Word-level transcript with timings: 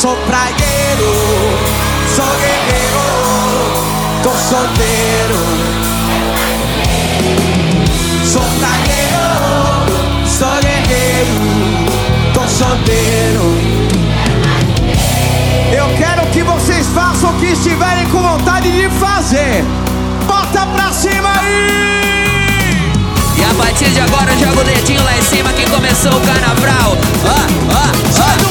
sou 0.00 0.16
praieiro, 0.16 1.12
sou 2.16 2.24
guerreiro, 2.24 3.02
tô 4.22 4.30
solteiro. 4.30 5.40
Sou 8.24 8.42
praieiro, 8.58 10.24
sou 10.26 10.48
guerreiro, 10.62 11.34
tô 12.32 12.48
solteiro. 12.48 13.44
Eu 15.70 15.86
quero 15.98 16.26
que 16.30 16.42
vocês 16.44 16.86
façam 16.94 17.28
o 17.28 17.34
que 17.34 17.48
estiverem 17.48 18.06
com 18.06 18.22
vontade 18.22 18.72
de 18.72 18.88
fazer. 18.98 19.62
Bota 20.26 20.64
pra 20.64 20.92
cima 20.94 21.30
aí! 21.40 22.90
E 23.36 23.44
a 23.44 23.54
partir 23.62 23.90
de 23.90 24.00
agora 24.00 24.34
joga 24.38 24.62
o 24.62 24.64
dedinho 24.64 25.04
lá 25.04 25.18
em 25.18 25.22
cima 25.22 25.52
que 25.52 25.68
começou 25.68 26.12
o 26.12 26.20
carnaval. 26.22 26.96
Ó, 27.26 27.74
ó, 27.74 28.46
ó. 28.46 28.49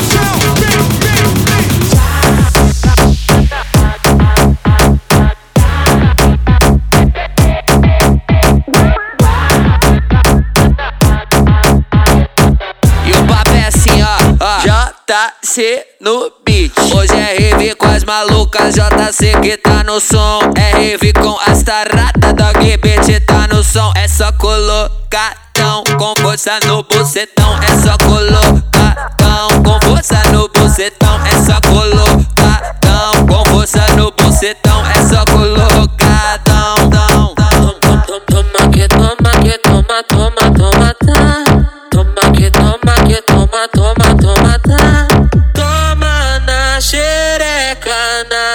JC 15.20 15.86
no 16.00 16.32
beat. 16.46 16.72
Hoje 16.96 17.14
é 17.14 17.38
rave 17.38 17.76
com 17.76 17.88
as 17.88 18.05
malucas, 18.05 18.73
JC 18.73 19.38
que 19.42 19.58
tá 19.58 19.84
no 19.84 20.00
som. 20.00 20.40
É 20.55 21.12
com 21.12 21.38
as 21.45 21.62
taradas, 21.62 22.34
dog 22.34 22.78
beat 22.78 23.26
tá 23.26 23.45
no 23.48 23.62
som. 23.62 23.92
É 23.98 24.08
só 24.08 24.32
colocadão 24.34 25.84
com 25.98 26.14
força 26.22 26.58
no 26.66 26.84
bucetão. 26.84 27.59
É 27.62 27.82
só 27.82 27.98
colocadão 27.98 29.62
com 29.62 29.86
força 29.86 30.22
no 30.32 30.48
bucetão. 30.48 31.20
É 31.26 31.31
só 31.44 31.59
colocadão 31.67 33.28
com 33.28 33.50
força 33.50 33.86
no 33.98 34.11
bucetão. 34.11 34.86
É 34.88 35.06
só 35.06 35.26
colocadão, 35.26 36.89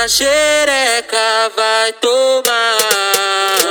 na 0.05 0.09
xereca, 0.09 1.51
vai 1.57 1.91
tomar. 1.95 2.45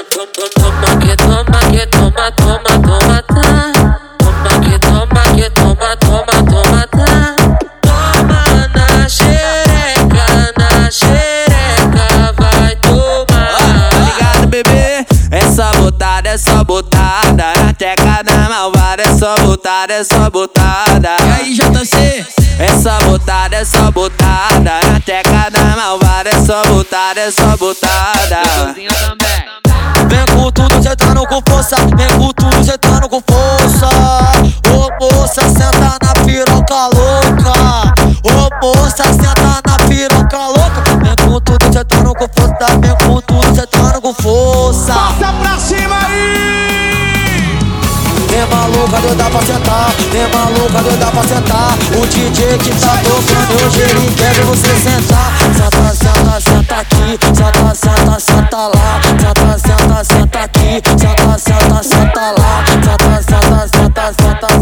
Toma, 0.09 0.49
toma 0.49 0.97
que 0.99 1.15
toma 1.15 1.59
que 1.69 1.85
toma, 1.85 2.31
toma, 2.31 2.73
toma, 2.81 3.21
tá. 3.21 3.99
Toma 4.17 4.53
que 4.63 4.79
toma 4.79 5.21
que 5.35 5.49
toma, 5.51 5.95
toma, 5.97 6.35
toma, 6.49 6.87
tá. 6.87 7.35
Toma 7.83 8.67
na 8.73 9.07
xereca, 9.07 10.25
na 10.57 10.89
xereca, 10.89 12.33
vai 12.39 12.75
tomar. 12.77 13.89
Tá 13.91 13.99
ligado, 13.99 14.47
bebê? 14.47 15.05
É 15.29 15.41
só 15.55 15.71
botada, 15.73 16.29
é 16.29 16.37
só 16.39 16.63
botada. 16.63 17.53
Na 17.63 17.73
teca 17.75 18.23
da 18.23 18.49
malvada, 18.49 19.03
é 19.03 19.17
só 19.19 19.35
botada, 19.35 19.93
é 19.93 20.03
só 20.03 20.31
botada. 20.31 21.15
E 21.27 21.31
aí, 21.31 21.53
JC? 21.53 22.25
É 22.59 22.69
só 22.81 22.97
botada, 23.03 23.55
é 23.55 23.65
só 23.65 23.91
botada. 23.91 24.79
Na 24.91 24.99
teca 24.99 25.52
da 25.73 25.75
malvada, 25.75 26.29
é 26.29 26.45
só 26.45 26.61
botada, 26.66 27.19
é 27.19 27.31
só 27.31 27.57
botada. 27.57 28.41
Vem 30.07 30.25
com 30.35 30.52
tudo, 30.52 30.83
sentando 30.83 31.25
com 31.25 31.41
força. 31.49 31.75
Vem 31.95 32.07
com 32.17 32.31
tudo, 32.33 32.63
sentando 32.63 33.09
com 33.09 33.21
força. 33.27 33.89
Ô 34.69 34.89
moça, 35.01 35.41
senta 35.41 35.97
na 36.01 36.13
piroca 36.25 36.89
louca. 36.94 37.94
Ô 38.23 38.66
moça, 38.66 39.03
senta 39.05 39.61
na 39.66 39.88
piroca 39.88 40.38
louca. 40.47 40.83
Vem 41.01 41.27
com 41.27 41.39
tudo, 41.41 41.73
sentando 41.73 42.13
com 42.13 42.27
força. 42.27 42.79
Vem 42.79 42.95
com 43.07 43.21
tudo, 43.21 43.55
sentando 43.55 44.01
com 44.01 44.13
força. 44.13 44.94
Bota 44.94 45.34
pra 45.34 45.57
cima 45.57 45.95
aí! 46.05 46.42
Maluca, 48.73 49.00
doida 49.01 49.23
pra 49.29 49.41
sentar. 49.41 49.94
Vem 50.11 50.28
maluca, 50.34 50.81
doida 50.81 51.06
pra 51.06 51.22
sentar. 51.23 51.78
O 51.95 52.07
DJ 52.07 52.57
que 52.57 52.72
tá 52.81 52.97
tocando 53.03 53.66
hoje 53.66 53.81
ele 53.81 54.11
quer 54.16 54.34
você 54.45 54.75
sentar. 54.75 55.31
Senta, 55.53 55.94
senta, 55.94 56.41
senta 56.41 56.75
aqui. 56.75 57.19
Senta, 57.22 57.75
senta, 57.75 58.19
senta 58.19 58.57
lá. 58.57 59.00
Senta, 59.03 59.59
senta, 59.59 60.03
senta 60.03 60.39
aqui. 60.39 60.81
Senta, 60.97 61.38
senta, 61.38 61.84
senta 61.84 62.31
lá. 62.31 62.63
Senta, 62.66 63.22
senta, 63.22 63.67
senta, 63.67 64.13
senta, 64.19 64.53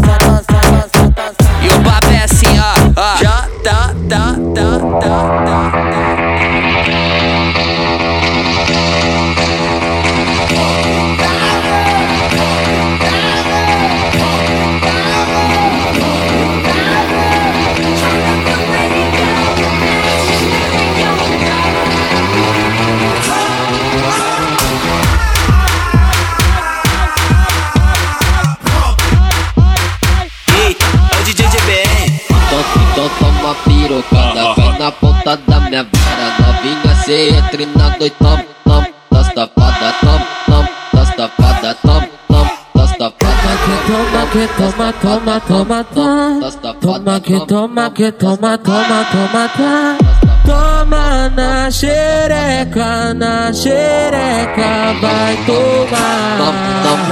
minha 35.72 35.84
vara 35.84 36.36
Novinha, 36.38 36.94
cê 37.02 37.30
entre 37.30 37.64
na 37.66 37.88
noite, 37.96 38.14
tom, 38.18 38.38
tom 38.64 38.84
Das 39.10 39.32
tapadas, 39.32 39.94
tom, 40.00 40.20
tom 40.46 40.66
Das 40.92 41.16
tapadas, 41.16 41.76
tom, 41.82 42.02
tom 42.28 42.48
Das 42.74 42.92
tapadas, 42.98 43.58
toma 43.86 44.26
que 44.32 44.46
toma, 44.58 44.92
toma, 44.92 45.40
toma, 45.40 45.84
toma 45.84 46.72
Toma. 46.80 47.20
que 47.20 47.46
toma, 47.46 47.90
que 47.90 48.12
toma, 48.12 48.58
toma, 48.58 49.04
toma, 49.12 49.48
toma. 49.56 49.98
Toma 50.44 51.28
na 51.30 51.70
xereca, 51.70 53.14
na 53.14 53.52
xereca, 53.52 54.94
vai 55.00 55.36
tomar. 55.46 56.38
Toma 56.38 56.60
que 56.64 56.72
toma, 56.82 57.06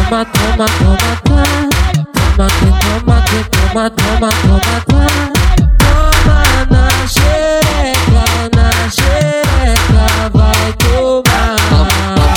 toma, 0.00 0.24
toma, 0.24 0.64
toma, 0.64 1.10
toma. 1.24 1.50
Toma 2.36 2.48
que 2.48 2.68
toma, 2.82 3.16
que 3.22 3.38
toma, 3.50 3.90
toma, 3.90 4.30
toma, 4.30 4.80
toma 4.86 5.30
Toma 5.30 5.39
vai 10.78 11.56
tomar 11.68 12.30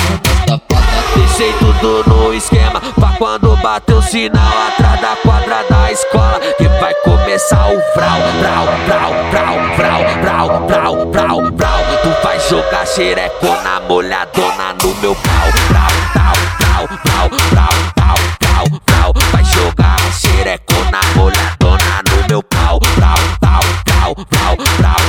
Deixei 1.16 1.54
tudo 1.54 2.04
no 2.08 2.34
esquema 2.34 2.82
Pra 2.96 3.10
quando 3.18 3.56
bater 3.58 3.96
o 3.96 4.02
sinal 4.02 4.54
Atrás 4.68 5.02
da 5.02 5.16
quadra 5.18 5.64
da 5.70 5.92
escola 5.92 6.40
Que 6.58 6.68
vai 6.80 6.94
começar 6.96 7.68
o 7.68 7.82
frau 7.94 8.20
Frau, 8.40 8.68
frau, 8.86 9.12
frau, 9.32 9.56
frau, 9.76 10.02
frau, 10.22 10.68
frau, 10.68 11.12
frau, 11.12 11.58
frau 11.58 11.80
Tu 12.02 12.24
vai 12.24 12.40
jogar 12.40 12.88
xerecona 12.88 13.80
molhadona 13.88 14.74
no 14.82 14.96
meu 14.96 15.16
pau 15.16 15.52
Frau, 15.68 15.92
frau, 16.14 16.36
frau, 16.60 16.88
frau, 17.04 17.30
frau, 17.50 18.16
frau, 18.40 18.82
frau, 18.86 19.14
Vai 19.32 19.44
jogar 19.44 20.00
xerecona 20.12 21.00
molhadona 21.16 22.02
no 22.10 22.28
meu 22.28 22.44
pau 22.44 22.80
frau, 22.96 23.18
frau, 23.40 23.62
frau, 23.86 24.16
frau, 24.30 24.56
frau, 24.78 25.03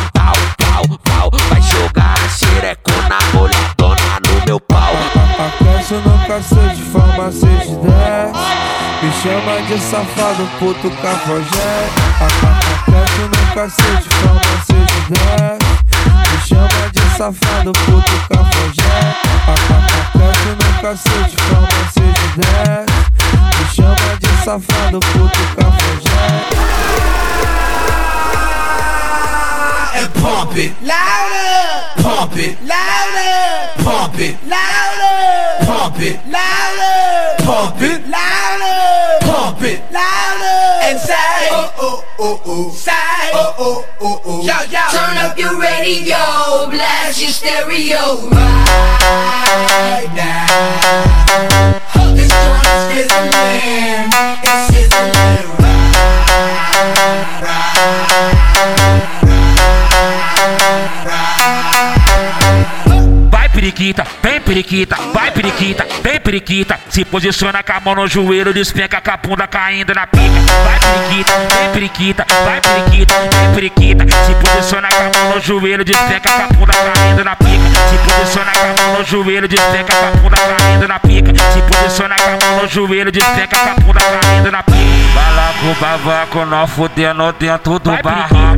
meu 4.54 4.60
pau. 4.60 4.94
Aquece 5.46 5.94
no 5.94 6.26
cacete, 6.26 6.82
forma 6.92 7.32
6 7.32 7.42
de 7.42 7.56
10 7.66 7.82
Me 9.02 9.10
chama 9.20 9.54
de 9.66 9.78
safado, 9.78 10.48
puto 10.58 10.90
cafajé. 11.02 11.90
Aquece 12.20 13.22
no 13.24 13.42
cacete, 13.54 14.08
forma 14.20 14.54
6 14.66 14.78
de 14.86 15.00
10 15.14 15.58
Me 16.30 16.38
chama 16.46 16.82
de 16.92 17.04
safado, 17.16 17.72
puto 17.72 18.16
cafajé. 18.28 18.96
Aquece 20.04 20.50
no 20.60 20.68
cacete, 20.80 21.36
forma 21.48 21.80
6 21.92 22.04
de 22.04 22.28
10 22.42 22.86
Me 23.58 23.64
chama 23.74 24.10
de 24.20 24.30
safado, 24.44 25.00
puto 25.00 25.42
cafajé 25.56 26.64
And 29.96 30.12
pump 30.14 30.56
it. 30.56 30.72
Louder, 30.82 32.02
pump 32.02 32.36
it. 32.36 32.58
Louder, 32.62 33.70
pump 33.82 34.18
it. 34.18 34.36
Louder, 34.46 35.64
pump 35.64 36.00
it. 36.00 36.18
Louder, 36.26 37.36
pump 37.44 37.80
it. 37.80 38.06
Louder, 38.08 39.18
pump 39.26 39.62
it. 39.62 39.80
Louder, 39.92 40.82
and 40.82 40.98
say 40.98 41.48
oh 41.50 41.72
oh 41.78 42.04
oh 42.18 42.40
oh, 42.44 42.70
say 42.70 42.92
oh 43.34 43.54
oh 43.58 43.84
oh 44.00 44.20
oh, 44.24 44.42
yo 44.42 44.56
yo. 44.70 44.80
Turn 44.90 45.16
up 45.18 45.38
your 45.38 45.58
radio, 45.60 46.16
blast 46.70 47.20
your 47.20 47.30
stereo. 47.30 48.28
Right 48.30 50.10
now. 50.14 50.46
This 52.14 52.30
joint 52.30 52.66
is 52.66 53.08
sizzling, 53.10 54.10
it's 54.42 54.66
sizzling 54.74 55.48
right, 55.62 55.94
right. 57.42 59.23
Vai 63.30 63.48
periquita, 63.48 64.06
vem 64.22 64.40
periquita, 64.40 64.96
vai 65.12 65.30
periquita, 65.30 65.86
vem 66.02 66.20
periquita. 66.20 66.78
Se 66.90 67.04
posiciona 67.04 67.62
com 67.62 67.72
a 67.72 67.80
mão 67.80 67.94
no 67.94 68.06
joelho, 68.06 68.52
despenca 68.52 69.00
com 69.00 69.10
a 69.10 69.16
bunda 69.16 69.46
caindo 69.46 69.94
na 69.94 70.06
pica. 70.06 70.24
Vai 70.64 70.78
periquita, 70.80 71.32
vem 71.32 71.70
periquita, 71.72 72.26
vai 72.44 72.60
periquita, 72.60 73.14
vem 73.14 73.54
periquita. 73.54 74.04
Se 74.26 74.34
posiciona 74.34 74.88
com 74.88 75.02
a 75.02 75.18
mão 75.18 75.34
no 75.34 75.40
joelho, 75.40 75.84
despenca 75.84 76.30
com 76.30 76.42
a 76.42 76.46
bunda 76.48 76.72
caindo 76.72 77.24
na 77.24 77.36
pica. 77.36 77.64
Se 77.88 77.98
posiciona 77.98 78.52
com 78.52 78.66
a 78.66 78.86
mão 78.86 78.98
no 78.98 79.04
joelho, 79.04 79.48
despenca 79.48 79.94
com 79.94 80.06
a 80.06 80.10
bunda 80.10 80.36
caindo 80.36 80.88
na 80.88 80.98
pica. 80.98 81.32
Se 81.52 81.62
posiciona 81.62 82.16
com 82.16 82.30
a 82.30 82.50
mão 82.50 82.62
no 82.62 82.68
joelho, 82.68 83.12
despenca 83.12 83.56
com 83.56 83.70
a 83.70 83.74
bunda 83.74 84.00
caindo 84.00 84.50
na 84.50 84.62
pica. 84.62 84.78
Vai 85.14 85.34
lá 85.34 85.54
pro 85.58 85.74
bavaco, 85.80 86.44
nós 86.44 86.70
fudendo 86.70 87.32
dentro 87.32 87.78
do 87.78 87.90
barraco. 88.02 88.53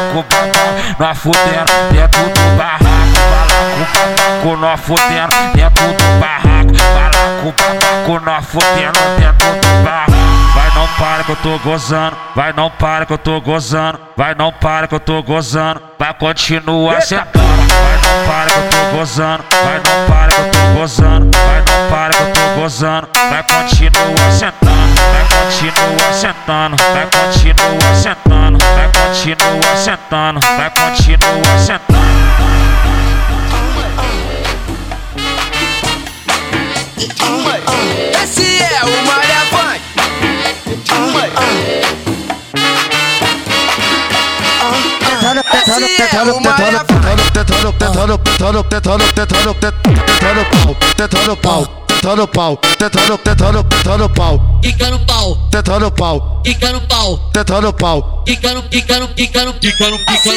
Balaco, 0.00 0.24
babaco, 0.30 0.96
nós 0.98 1.18
fudendo 1.18 1.72
dentro 1.92 2.22
do 2.22 2.56
barraco. 2.56 2.84
Balaco, 3.30 3.84
babaco, 3.92 4.56
nós 4.56 4.80
fudendo 4.80 5.36
dentro 5.54 5.86
do 5.92 6.20
barraco. 6.20 6.72
Balaco, 6.94 7.54
babaco, 7.58 8.24
nós 8.24 8.46
fudendo 8.46 8.98
dentro 9.18 9.48
do 9.52 9.84
barraco. 9.84 10.10
Vai 10.54 10.70
não 10.74 10.88
para 10.88 11.24
que 11.24 11.32
eu 11.32 11.36
tô 11.36 11.58
gozando, 11.58 12.16
vai 12.34 12.52
não 12.52 12.70
para 12.70 13.06
que 13.06 13.12
eu 13.12 13.18
tô 13.18 13.40
gozando, 13.40 14.00
vai 14.16 14.34
não 14.34 14.52
para 14.52 14.88
que 14.88 14.94
eu 14.94 15.00
tô 15.00 15.22
gozando, 15.22 15.82
vai 15.98 16.14
continuar 16.14 17.02
sentando. 17.02 17.30
Vai 17.38 17.98
não 18.02 18.26
para 18.26 18.50
que 18.50 18.58
eu 18.58 18.70
tô 18.70 18.96
gozando, 18.96 19.44
vai 19.62 19.76
não 19.78 20.06
para 20.08 20.32
que 20.32 20.40
eu 20.40 20.50
tô 20.50 20.78
gozando, 20.78 21.30
vai 21.36 21.60
não 21.60 21.90
para 21.90 22.14
que 22.14 22.22
eu 22.22 22.32
tô 22.32 22.60
gozando, 22.60 23.08
vai 23.14 23.42
continuar 23.42 24.32
sentando, 24.32 24.89
vai 25.40 25.46
continuar 25.46 26.12
sentando, 26.12 26.76
vai 26.76 27.06
continuar 27.06 27.96
sentando, 27.96 28.58
vai 28.58 28.90
continuar 28.92 29.76
sentando, 29.76 30.40
vai 30.40 30.70
continuar 30.70 31.58
sentando. 31.58 32.00
Esse 38.22 38.62
é 38.62 38.84
o 38.84 39.06
Maria 39.06 39.40
Funk. 39.50 39.80
Tentando, 45.06 45.42
tentando, 45.42 45.86
tentando, 45.96 46.34
tentando, 46.34 47.72
tentando, 47.72 48.18
tentando, 48.18 48.64
tentando, 48.64 49.04
tentando, 49.12 49.54
tentando, 49.54 49.54
tentando 49.54 50.90
tentando 51.00 51.36
pau, 51.38 51.66
tentando 52.00 52.26
pau, 52.28 52.56
tentando, 52.78 53.18
tentando, 53.18 53.62
tentando 53.64 54.08
pau, 54.08 54.58
Quica 54.62 54.90
no 54.90 54.98
pau, 55.00 55.36
tentando 55.50 55.90
pau, 55.90 56.40
quica 56.42 56.72
no 56.72 56.80
pau, 56.80 57.18
tentando 57.30 57.72
pau. 57.74 58.22
quica 58.24 58.54
no, 58.54 58.62
quica 58.62 58.98
no, 59.00 59.08
quica 59.08 59.44
no, 59.44 59.52
quica 59.52 59.90
no, 59.90 59.98
quica 59.98 60.30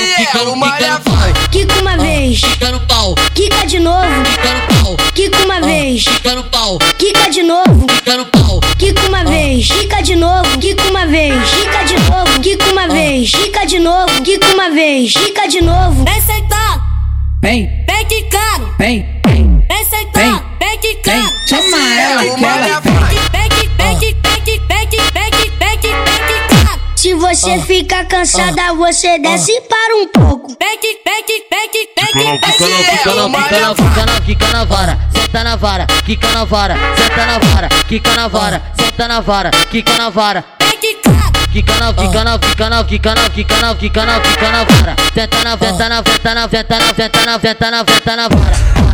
no, 0.43 0.43
no, 0.43 0.45
no 0.45 0.53
uma 0.53 1.97
vez, 1.97 2.41
quica 2.41 2.69
no 2.71 2.79
pau, 2.81 3.15
quica 3.33 3.65
de 3.65 3.79
novo, 3.79 4.09
no 4.09 4.83
pau, 4.83 4.97
quica 5.13 5.37
uma 5.45 5.61
vez, 5.61 6.03
quica 6.03 6.35
no 6.35 6.43
pau, 6.43 6.77
quica 6.97 7.29
de 7.29 7.43
novo, 7.43 7.87
no 8.17 8.25
pau, 8.25 8.59
quica 8.77 9.07
uma 9.07 9.23
vez, 9.23 9.67
quica 9.67 10.01
de 10.01 10.15
novo, 10.17 10.59
quica 10.59 10.83
uma 10.89 11.05
vez, 11.05 11.49
quica 11.49 11.83
de 11.85 11.95
novo, 11.95 12.39
quica 12.41 12.71
uma 12.71 12.87
vez, 12.89 13.31
quica 13.31 13.65
de 13.65 13.79
novo, 13.79 14.21
quica 14.21 14.47
uma 14.53 14.69
vez, 14.69 15.13
quica 15.13 15.47
de 15.47 15.61
novo. 15.61 16.03
Vem 16.03 16.21
sentado, 16.21 16.83
Vem, 17.41 17.85
vem 17.87 18.05
quicando, 18.05 18.73
vem, 18.77 19.05
vem, 19.25 19.65
vem 19.65 19.85
sentado, 19.85 20.11
quicando. 20.11 20.42
Se 26.95 27.13
você 27.15 27.59
fica 27.59 28.05
cansada, 28.05 28.73
você 28.75 29.19
desce 29.19 29.59
para 29.61 29.95
um 29.97 30.07
pouco. 30.07 30.55
Quica 32.13 32.69
na, 32.69 32.85
quica 32.87 33.55
na, 33.55 33.75
quica 33.75 34.05
na, 34.05 34.21
quica 34.21 34.47
na 34.47 34.63
vara, 34.63 34.99
senta 35.13 35.43
na 35.43 35.55
vara, 35.55 35.87
quica 36.05 36.31
na 36.31 36.45
vara, 36.45 36.75
senta 36.95 37.25
na 37.25 37.39
vara, 37.39 37.69
quica 37.87 38.15
na 38.15 38.27
vara, 38.27 38.61
senta 38.77 39.07
na 39.07 39.19
vara, 39.19 39.51
quica 39.69 39.97
na 39.97 40.09
vara. 40.09 40.43
Quica 41.51 41.73
na, 41.79 41.93
quica 41.93 42.23
na, 42.23 42.39
quica 42.39 42.69
na, 42.69 42.83
quica 42.83 43.15
na, 43.15 43.29
quica 43.29 43.61
na, 43.61 43.75
quica 43.75 44.05
na, 44.05 44.19
quica 44.19 44.51
na 44.51 44.63
vara. 44.63 44.95
Senta 45.13 45.43
na, 45.43 45.57
senta 45.57 45.89
na, 45.89 46.03
senta 46.03 46.33
na, 46.33 46.49
senta 46.49 46.79
na, 46.79 47.39
senta 47.39 47.71
na, 47.71 47.85
senta 47.85 48.15
na 48.15 48.27
vara. 48.29 48.92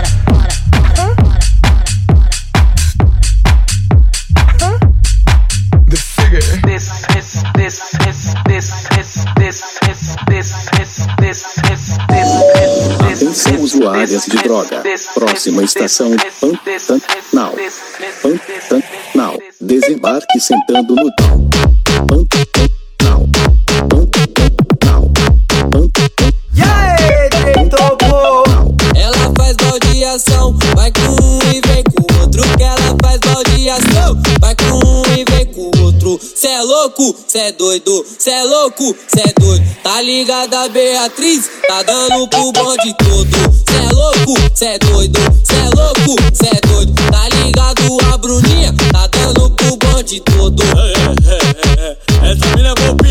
Atenção 13.12 13.62
usuárias 13.62 14.26
de 14.26 14.38
droga. 14.38 14.84
Próxima 15.14 15.64
estação 15.64 16.12
Pantanal. 16.88 17.54
Pantanal. 18.70 19.38
Desembarque 19.60 20.40
sentando 20.40 20.96
no. 20.96 21.12
Pantanal. 22.08 22.59
Cê 37.28 37.40
é 37.40 37.52
doido, 37.52 38.06
cê 38.18 38.32
é 38.32 38.44
louco, 38.44 38.96
cê 39.08 39.22
é 39.22 39.34
doido. 39.40 39.66
Tá 39.84 40.02
ligada, 40.02 40.70
Beatriz? 40.70 41.50
Tá 41.68 41.84
dando 41.84 42.28
pro 42.28 42.52
bonde 42.52 42.96
todo. 42.98 43.30
Cê 43.70 43.76
é 43.76 43.92
louco, 43.94 44.34
cê 44.54 44.66
é 44.66 44.80
doido, 44.80 45.20
cê 45.44 45.56
é 45.56 45.70
louco, 45.76 46.16
cê 46.34 46.48
é 46.48 46.68
doido. 46.68 46.94
Tá 47.12 47.30
ligado, 47.30 47.98
a 48.14 48.18
Bruninha? 48.18 48.74
Tá 48.92 49.08
dando 49.08 49.50
pro 49.52 49.78
bonde 49.78 50.20
todo. 50.22 50.64
Essa 52.22 52.56
mina 52.56 52.74
é 52.78 52.82
mó 52.82 53.09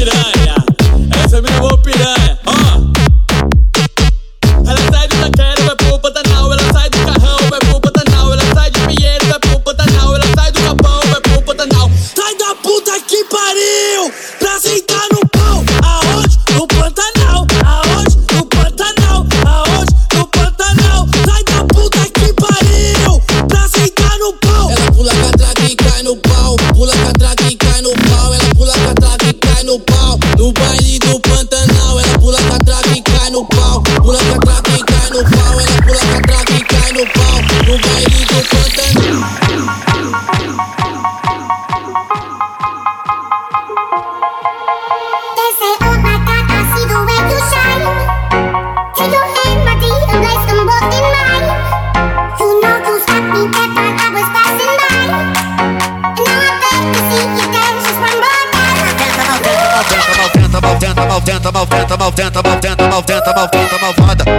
Malvada, 62.98 63.32
malvada, 63.32 63.78
malvada. 63.80 64.37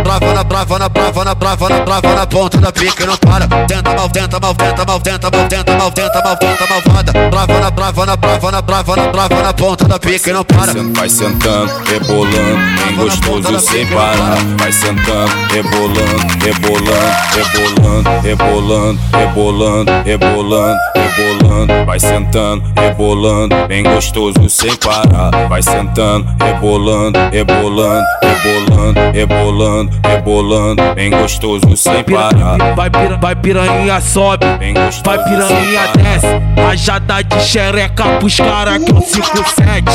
Brava 0.60 0.78
na, 0.78 0.90
brava 0.90 1.24
na, 1.24 1.36
brava 1.36 1.70
na, 1.70 1.80
brava 1.86 2.16
na, 2.16 2.28
ponta 2.28 2.58
da 2.58 2.70
pica 2.70 3.04
e 3.04 3.06
não 3.06 3.16
para. 3.16 3.48
Tenta 3.66 3.96
mal, 3.96 4.10
tenta 4.10 4.40
mal, 4.42 4.54
tenta 4.54 4.86
mal, 4.86 5.00
tenta 5.00 5.32
mal, 5.32 5.48
tenta 5.48 5.78
mal, 5.78 5.92
tenta 5.92 6.22
mal, 6.22 6.36
tenta 6.38 6.68
malvada. 6.68 7.30
Brava 7.30 7.60
na, 7.62 7.72
brava 7.72 8.06
na, 8.06 8.18
brava 8.18 8.52
na, 8.52 8.62
brava 8.62 8.96
na, 8.98 9.08
brava 9.08 9.42
na 9.42 9.54
ponta 9.54 9.88
da 9.88 9.98
pica 9.98 10.30
e 10.30 10.34
não 10.34 10.44
para. 10.44 10.74
Vai 10.98 11.08
sentando, 11.08 11.72
rebolando, 11.86 12.58
bem 12.86 12.96
gostoso 12.98 13.60
sem 13.62 13.88
parar. 13.88 14.38
Vai 14.58 14.72
sentando, 14.74 15.32
rebolando, 15.50 16.44
rebolando, 16.44 17.00
rebolando, 17.32 18.10
rebolando, 18.22 19.00
rebolando, 19.14 19.92
rebolando, 20.04 20.80
rebolando. 20.94 21.86
Vai 21.86 22.00
sentando, 22.02 22.64
rebolando, 22.76 23.56
bem 23.70 23.84
gostoso 23.84 24.50
sem 24.50 24.76
parar. 24.76 25.48
Vai 25.48 25.64
sentando, 25.64 26.28
rebolando. 26.38 27.18
rebolando, 27.32 28.06
rebolando, 28.22 29.00
rebolando, 29.14 29.92
rebolando, 30.04 30.49
bem 30.96 31.12
gostoso 31.12 31.78
sem 31.78 32.04
parar. 32.04 32.58
Vai, 32.76 32.90
pira, 32.90 33.18
vai 33.18 33.36
piranha 33.36 34.02
sobe, 34.02 34.46
Bem 34.58 34.74
gostoso 34.74 35.04
vai 35.06 35.24
piranha 35.24 35.88
desce. 35.94 36.62
Rajada 36.62 37.24
de 37.24 37.42
xereca 37.42 38.04
pros 38.20 38.38
cara 38.38 38.80
que 38.80 38.92
é 38.92 38.94
o 38.94 39.02
57. 39.02 39.86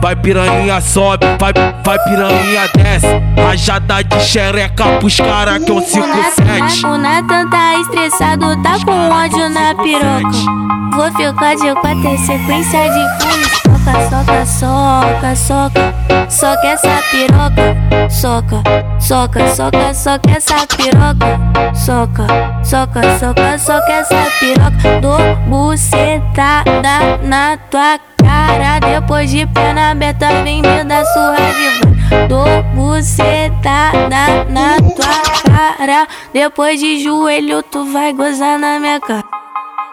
Vai 0.00 0.16
piranha 0.16 0.80
sobe, 0.80 1.26
vai, 1.38 1.52
vai 1.84 1.98
piranha 2.04 2.68
desce. 2.74 3.06
Rajada 3.40 4.02
de 4.02 4.20
xereca 4.20 4.84
pros 4.98 5.16
cara 5.16 5.60
que 5.60 5.70
é 5.70 5.74
o 5.74 5.80
57. 5.80 6.86
O 6.86 6.98
Nathan 6.98 7.48
tá 7.48 7.80
estressado, 7.80 8.62
tá 8.62 8.76
com 8.84 9.10
ódio 9.10 9.48
na 9.48 9.74
piroca. 9.74 10.72
Vou 10.94 11.10
ficar 11.12 11.54
de 11.54 11.72
quatro 11.80 12.08
em 12.08 12.18
sequência 12.18 12.90
de 12.90 13.24
fumes. 13.24 13.62
Soca, 13.82 14.46
soca, 14.46 14.46
soca, 14.46 15.36
soca. 15.36 16.30
Soca 16.30 16.66
essa 16.68 17.02
piroca. 17.10 18.10
Soca, 18.10 18.62
soca, 19.00 19.48
soca, 19.48 19.91
soca 19.94 20.30
essa 20.30 20.66
piroca. 20.66 21.74
Soca, 21.74 22.26
soca, 22.64 23.18
soca, 23.18 23.58
soca 23.58 23.92
essa 23.92 24.26
piroca. 24.38 25.00
Dou 25.00 25.36
bucetada 25.48 27.18
na 27.22 27.56
tua 27.70 27.98
cara. 28.16 28.78
Depois 28.80 29.30
de 29.30 29.46
perna 29.46 29.90
aberta, 29.90 30.42
vem 30.42 30.62
me 30.62 30.84
dar 30.84 31.04
surra 31.06 31.36
de. 31.36 32.28
Dou 32.28 32.62
bucetada 32.74 34.44
na 34.48 34.76
tua 34.76 35.42
cara. 35.44 36.08
Depois 36.32 36.78
de 36.80 37.02
joelho, 37.02 37.62
tu 37.62 37.84
vai 37.92 38.12
gozar 38.12 38.58
na 38.58 38.78
minha 38.78 39.00
cara. 39.00 39.41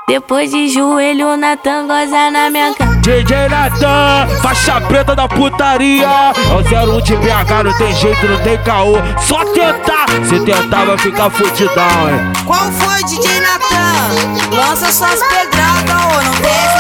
Depois 0.09 0.49
de 0.49 0.67
joelho, 0.69 1.37
Natan 1.37 1.85
goza 1.85 2.31
na 2.31 2.49
minha 2.49 2.73
cara. 2.73 2.95
DJ 2.95 3.47
Natan, 3.47 4.27
faixa 4.41 4.81
preta 4.81 5.15
da 5.15 5.27
putaria. 5.27 6.03
É 6.03 6.87
o 6.87 6.97
01 6.97 7.01
de 7.01 7.15
BH, 7.15 7.63
não 7.63 7.77
tem 7.77 7.95
jeito, 7.95 8.27
não 8.27 8.39
tem 8.39 8.57
caô. 8.63 8.95
Só 9.19 9.45
tentar, 9.45 10.07
se 10.27 10.39
tentar 10.39 10.85
vai 10.85 10.97
ficar 10.97 11.29
fudidão, 11.29 12.09
hein? 12.09 12.33
Qual 12.43 12.71
foi, 12.71 13.03
DJ 13.03 13.39
Natan? 13.39 14.55
Lança 14.55 14.91
suas 14.91 15.21
pedradas, 15.27 15.91
ô. 15.91 16.23
Não 16.23 16.33
tem 16.41 16.78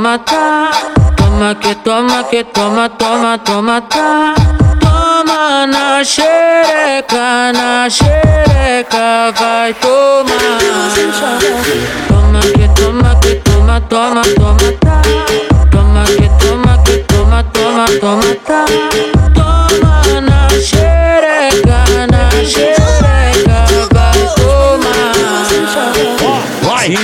toma, 0.00 0.18
tá. 0.18 0.70
Toma 1.16 1.54
que 1.54 1.74
toma 1.74 2.24
que 2.24 2.44
toma, 2.44 2.88
toma, 2.88 3.38
toma, 3.38 3.80
tá. 3.82 4.34
Toma 4.80 5.66
na 5.66 6.02
xereca, 6.02 7.52
na 7.52 7.88
xereca, 7.90 9.32
vai 9.38 9.74
tomar. 9.74 10.38
Toma 12.08 12.40
que 12.40 12.68
toma 12.80 13.14
que 13.20 13.34
toma, 13.36 13.80
toma, 13.82 14.22
toma, 14.22 14.72
tá. 14.80 15.49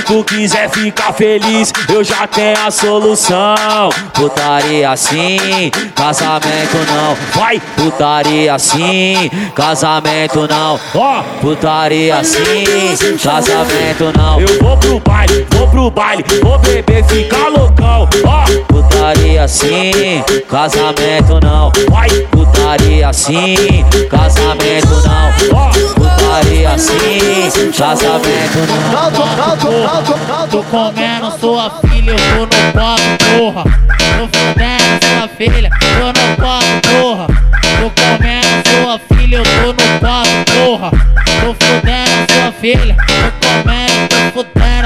Tu 0.07 0.23
quiser 0.23 0.69
ficar 0.69 1.11
feliz, 1.11 1.73
eu 1.89 2.01
já 2.01 2.25
tenho 2.25 2.57
a 2.65 2.71
solução. 2.71 3.89
Putaria 4.13 4.89
assim, 4.89 5.69
casamento 5.93 6.77
não. 6.87 7.15
Vai, 7.35 7.61
putaria 7.75 8.55
assim, 8.55 9.29
casamento 9.53 10.47
não. 10.47 10.79
Ó, 10.95 11.21
putaria 11.41 12.17
assim, 12.17 12.63
casamento 13.21 14.13
não. 14.17 14.39
Eu 14.39 14.59
vou 14.63 14.77
pro 14.77 14.99
baile, 15.01 15.45
vou 15.51 15.67
pro 15.67 15.91
baile, 15.91 16.23
vou 16.41 16.57
beber, 16.59 17.03
ficar 17.03 17.49
loucão. 17.49 18.07
Ó, 18.25 18.45
putaria 18.67 19.43
assim, 19.43 20.23
casamento 20.49 21.39
não. 21.43 21.69
Vai, 21.89 22.09
putaria 22.31 23.09
assim, 23.09 23.85
casamento 24.09 25.01
não. 25.05 25.27
Ó, 25.53 25.96
putaria 26.27 26.71
assim, 26.71 27.71
casamento 27.71 28.59
não. 28.91 30.47
Tô 30.49 30.63
comendo 30.63 31.31
sua 31.39 31.69
filha, 31.87 32.11
eu 32.11 32.17
tô 32.17 32.41
no 32.45 32.61
copo, 32.73 33.01
porra. 33.37 33.63
Tô 34.17 34.27
fudendo 34.37 34.97
sua 35.05 35.27
filha, 35.29 35.69
tô 35.79 36.07
no 36.07 36.25
copo, 36.35 36.75
porra. 36.89 37.27
Tô 37.79 37.87
comendo 38.01 38.59
sua 38.69 38.95
filha, 39.15 39.37
eu 39.37 39.43
tô 39.43 39.67
no 39.67 39.87
copo, 39.99 40.37
porra. 40.53 40.89
Tô 41.41 41.49
fudendo 41.65 42.17
sua 42.33 42.51
filha, 42.51 42.95
tô 42.95 43.13
comendo, 43.47 44.07
tô 44.09 44.43
fudendo, 44.43 44.76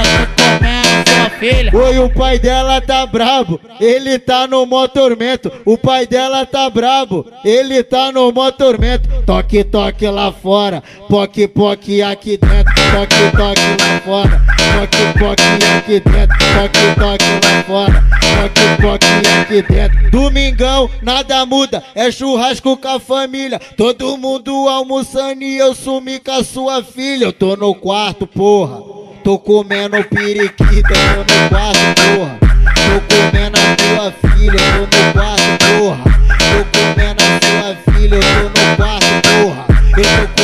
filha. 1.42 1.72
Oi, 1.76 1.98
o 1.98 2.10
pai 2.14 2.38
dela 2.38 2.80
tá 2.80 3.04
brabo, 3.08 3.60
ele 3.80 4.20
tá 4.20 4.46
no 4.46 4.64
mó 4.68 4.88
tormento. 4.88 5.52
O 5.66 5.76
pai 5.76 6.06
dela 6.06 6.46
tá 6.46 6.70
brabo, 6.70 7.26
ele 7.44 7.84
tá 7.84 8.12
no 8.12 8.32
mó 8.32 8.52
tormento. 8.52 9.10
Toque, 9.26 9.64
toque 9.64 10.08
lá 10.08 10.32
fora, 10.32 10.84
poque, 11.10 11.48
poque 11.48 12.02
aqui 12.04 12.38
dentro. 12.38 12.74
Toque, 12.92 13.32
toque 13.36 13.62
lá 13.82 14.00
fora, 14.06 14.42
poque, 14.78 15.20
poque 15.20 15.66
aqui 15.78 16.00
dentro. 16.00 16.38
Toque, 16.54 17.00
toque 17.00 17.26
lá 17.44 17.64
fora, 17.64 18.04
poque, 18.38 18.82
poque 18.82 19.06
aqui 19.42 19.62
dentro. 19.64 20.12
Domingão, 20.12 20.90
nada 21.02 21.44
muda, 21.46 21.84
é 21.96 22.12
churrasco 22.12 22.78
com 22.78 22.88
a 22.88 23.00
família. 23.00 23.60
Todo 23.76 24.16
mundo 24.16 24.70
almoçando 24.70 25.44
e 25.44 25.58
eu 25.58 25.74
sumi 25.74 26.20
com 26.20 26.32
a 26.32 26.44
sua 26.44 26.84
filha. 26.84 27.26
Eu 27.26 27.34
tô 27.34 27.56
no 27.56 27.74
quarto, 27.74 28.28
porra. 28.28 29.02
Tô 29.24 29.38
comendo 29.38 30.04
periquita, 30.06 30.94
tô 30.94 31.20
no 31.20 31.50
quarto, 31.50 31.80
porra. 31.96 32.40
Tô 32.74 32.98
comendo 33.16 33.58
a 33.60 33.76
tua 33.76 34.12
filha, 34.32 34.60
tô 34.74 34.82
no 34.82 35.02
quarto, 35.14 35.52
porra. 35.78 36.04
Tô 36.40 36.60
comendo 36.80 37.22
a 37.22 37.26
sua 37.46 37.70
filha, 37.94 38.18
no 38.18 38.76
quarto, 38.78 39.12
porra. 39.30 39.64
Eu 39.98 40.28
tô 40.36 40.41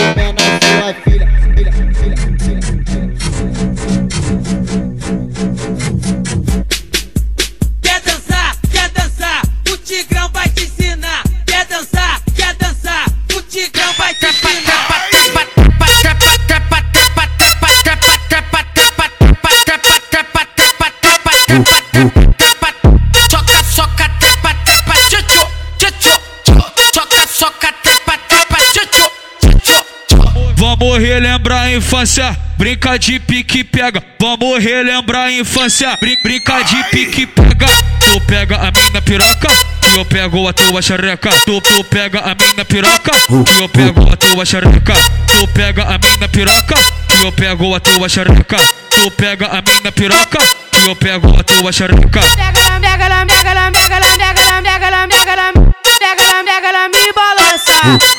Vamos 30.56 30.98
relembrar 31.00 31.66
a 31.66 31.74
infância, 31.74 32.38
brinca 32.58 32.98
de 32.98 33.20
pique 33.20 33.64
pega. 33.64 34.04
Vamos 34.20 34.64
relembrar 34.64 35.28
a 35.28 35.32
infância, 35.32 35.96
brin 36.02 36.18
brinca 36.24 36.64
de 36.64 36.84
pique 36.92 37.28
pega. 37.28 37.68
Tu 38.00 38.22
pega 38.22 38.58
a 38.58 38.72
minha 38.72 39.02
piroca, 39.02 39.48
eu 39.96 40.04
pego 40.06 40.48
a 40.48 40.54
tua 40.54 40.82
xereca. 40.82 41.30
Tu, 41.46 41.62
tu 41.62 41.84
pega 41.86 42.20
a 42.20 42.36
minha 42.36 42.66
piroca, 42.66 43.12
eu 43.60 43.70
pego 43.70 44.12
a 44.12 44.18
tua 44.18 44.46
xereca. 44.46 44.94
Tu 45.28 45.48
pega 45.50 45.84
a 45.84 45.98
minha 45.98 46.28
piroca, 46.28 46.76
eu 47.24 47.32
pego 47.32 47.76
a 47.76 47.80
tua 47.80 48.10
xereca. 48.10 48.58
Tu 48.90 49.12
pega 49.12 49.48
a 49.48 49.62
minha 49.62 49.92
piroca, 49.92 50.40
eu 50.88 50.96
pego 50.96 51.38
a 51.38 51.44
tua 51.44 51.72
xereca. 51.72 52.22
Pega 52.36 52.62
lá, 52.64 52.80
pega 52.80 53.08
lá, 53.10 53.26
pega 53.26 53.54
lá, 53.54 53.72
pega 53.72 54.00
lá, 54.00 54.12
pega 54.18 54.42
lá, 54.46 54.62
pega 54.62 54.90
lá, 54.90 55.08
pega 55.08 55.36
lá, 55.36 56.44
pega 56.44 56.72
lá, 56.72 56.88
me 56.88 57.12
balança, 57.12 57.74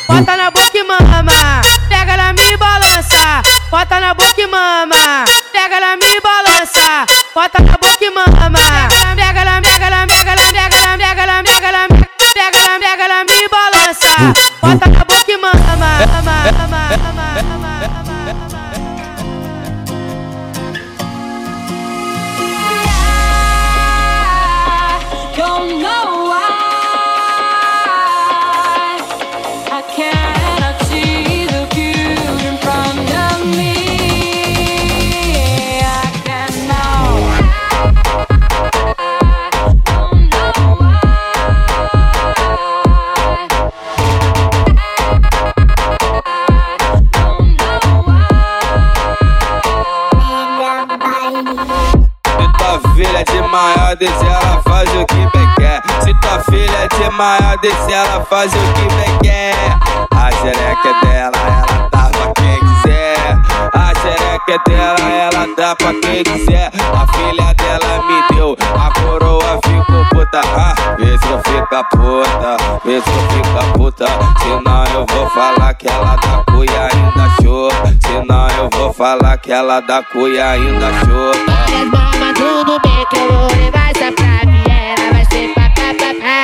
bota 0.06 0.37
na 0.37 0.50
boca 0.50 0.76
e 0.76 0.82
mama. 0.82 1.62
Pega 1.88 2.16
lá, 2.16 2.32
me 2.34 2.56
balança, 2.58 3.42
bota 3.70 4.00
na 4.00 4.12
boca 4.12 4.40
e 4.40 4.46
mama. 4.46 5.25
Pega 5.50 5.80
lá, 5.80 5.96
me 5.96 6.20
balança, 6.20 7.06
bota 7.34 7.62
na 7.62 7.72
boca 7.72 8.04
e 8.04 8.10
mama. 8.10 8.58
Pega 9.16 9.44
lá, 9.44 9.60
pega 9.62 9.88
lá, 9.88 10.06
pega 10.06 10.34
lá, 10.34 10.52
pega 10.52 10.76
lá, 10.76 10.98
pega 10.98 11.26
lá, 11.26 11.42
pega 11.42 11.68
lá, 11.68 11.88
bota 14.60 14.90
na 14.90 15.04
boca 15.04 15.32
e 15.32 15.37
mama, 15.38 15.76
mama, 15.76 16.06
mama, 16.22 16.98
mama, 17.08 17.77
desse, 53.98 54.24
ela 54.24 54.62
faz 54.62 54.88
o 54.94 55.04
que 55.06 55.14
bem 55.14 55.54
quer. 55.56 55.82
Se 56.02 56.14
tua 56.20 56.38
filha 56.44 56.88
de 56.88 57.16
maior 57.16 57.58
desse, 57.58 57.92
ela 57.92 58.24
faz 58.24 58.52
o 58.52 58.72
que 58.74 58.94
bem 58.94 59.18
quer. 59.22 59.54
A 60.14 60.30
xereca 60.30 60.88
é 60.88 61.06
dela, 61.06 61.36
ela 61.36 61.88
dá 61.90 62.10
pra 62.10 62.32
quem 62.34 62.60
quiser. 62.60 63.38
A 63.74 63.94
xereca 64.00 64.52
é 64.52 64.70
dela, 64.70 65.10
ela 65.10 65.46
dá 65.56 65.76
pra 65.76 65.92
quem 65.94 66.22
quiser. 66.22 66.70
A 66.94 67.06
filha 67.12 67.54
dela 67.54 68.02
me 68.06 68.36
deu, 68.36 68.56
a 68.78 69.00
coroa 69.00 69.58
ficou 69.64 70.04
puta. 70.10 70.40
Ah, 70.56 70.74
vê 70.96 71.18
se 71.18 71.28
eu 71.28 71.38
fica 71.38 71.84
puta, 71.84 72.56
vê 72.84 73.00
se 73.00 73.10
eu 73.10 73.22
fica 73.30 73.72
puta. 73.76 74.06
Senão 74.42 74.84
eu 74.94 75.06
vou 75.06 75.28
falar 75.30 75.74
que 75.74 75.88
ela 75.88 76.16
dá 76.16 76.44
cuia 76.52 76.88
ainda 76.92 77.28
show. 77.42 77.70
Senão 78.06 78.48
eu 78.58 78.70
vou 78.70 78.92
falar 78.92 79.36
que 79.38 79.50
ela 79.50 79.80
dá 79.80 80.02
cuia 80.04 80.50
ainda 80.50 80.86
show. 81.04 82.17
Tudo 82.38 82.78
bem 82.80 83.04
que 83.11 83.16
eu 83.16 83.33
vou 83.33 83.49
levar 83.49 83.90
essa 83.90 84.12
pra 84.12 84.49
Viera 84.50 85.12
Vai 85.12 85.25
ser 85.33 85.52
pá, 85.54 85.71
pá, 85.75 85.92
pá, 85.99 86.14
pá 86.23 86.37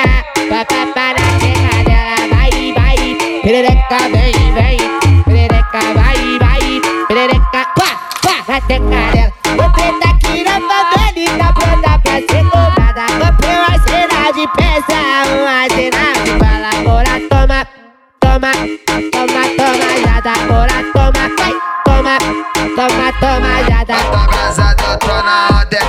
Pá, 0.49 0.65
pá, 0.65 0.81
pá, 0.93 1.13
na 1.13 1.25
tcheca 1.39 1.83
dela 1.85 2.23
Vai, 2.35 2.73
vai 2.73 2.99
Perereca, 3.41 3.99
vem, 4.11 4.53
vem 4.53 4.77
Perereca, 5.23 5.79
vai, 5.95 6.19
vai 6.39 6.81
Perereca, 7.07 7.45
pá, 7.49 7.65
pá 7.75 8.35
Na 8.47 8.61
tcheca 8.61 9.01
dela 9.13 9.33
Vou 9.57 9.69
preta 9.71 10.09
aqui 10.09 10.43
na 10.43 10.59
favela 10.59 11.15
e 11.15 11.29
tá 11.37 11.53
pronta 11.53 11.99
pra 11.99 12.15
ser 12.15 12.43
cobrada. 12.43 13.05
Comprei 13.19 13.55
uma 13.55 13.75
cena 13.87 14.31
de 14.33 14.47
peça 14.57 14.99
Uma 15.31 15.69
cena 15.69 16.03
de 16.25 16.31
bala. 16.37 16.69
Agora 16.77 17.13
toma, 17.29 17.67
toma 18.19 18.51
Toma, 19.11 19.43
toma, 19.55 19.89
já 20.03 20.19
dá 20.19 20.33
Agora 20.43 20.77
toma, 20.93 21.23
vai, 21.37 21.53
toma 21.85 22.17
Toma, 22.75 23.07
toma, 23.21 23.63
já 23.69 23.83
dá 23.85 23.95
abrasado, 24.23 24.83
eu 24.83 24.97
tô 24.99 25.07
na 25.07 25.47
onda, 25.61 25.84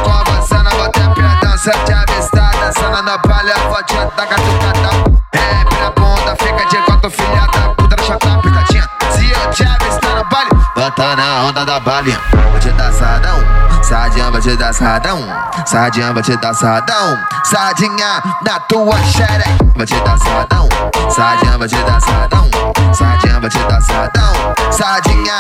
pra 1.66 1.72
dança 1.72 1.72
te 1.84 1.92
avistar, 1.92 2.50
dançando 2.58 3.02
na 3.02 3.18
palha, 3.18 3.54
te 3.86 3.94
dar 3.94 4.26
catucadão. 4.26 5.20
É, 5.32 5.64
pra 5.64 5.90
bunda, 5.90 6.36
fica 6.36 6.64
de 6.66 6.76
quatro 6.82 7.10
filha 7.10 7.46
da 7.52 7.74
puta, 7.74 7.96
tá 7.96 8.38
pitadinha. 8.38 8.88
Se 9.10 9.30
eu 9.30 9.50
te 9.50 9.64
avistar 9.64 10.16
no 10.16 10.24
baile, 10.24 10.50
tá 10.94 11.16
na 11.16 11.42
onda 11.42 11.64
da 11.64 11.80
balinha. 11.80 12.20
Vou 12.50 12.60
te 12.60 12.70
dar 12.70 12.92
sadão, 12.92 13.38
sadinha, 13.82 14.30
vou 14.30 14.40
te 14.40 14.56
dar 14.56 14.72
sadão, 14.72 15.18
sadinha, 15.66 16.12
vou 16.12 16.22
te 16.22 16.36
dar 16.36 16.54
sadão, 16.54 17.18
sadinha 17.44 18.22
na 18.44 18.60
tua 18.60 18.96
xereca. 18.98 19.56
Vou 19.74 19.86
te 19.86 20.00
dar 20.00 20.18
sadão, 20.18 20.68
sadinha, 21.10 21.58
vou 21.58 21.66
te 21.68 21.76
dar 21.76 22.00
sadão, 22.00 22.48
sadinha, 22.92 23.40
vou 23.40 23.50
te 23.50 23.58
dar 23.58 23.80
sadão, 23.80 24.32
sadinha. 24.70 25.34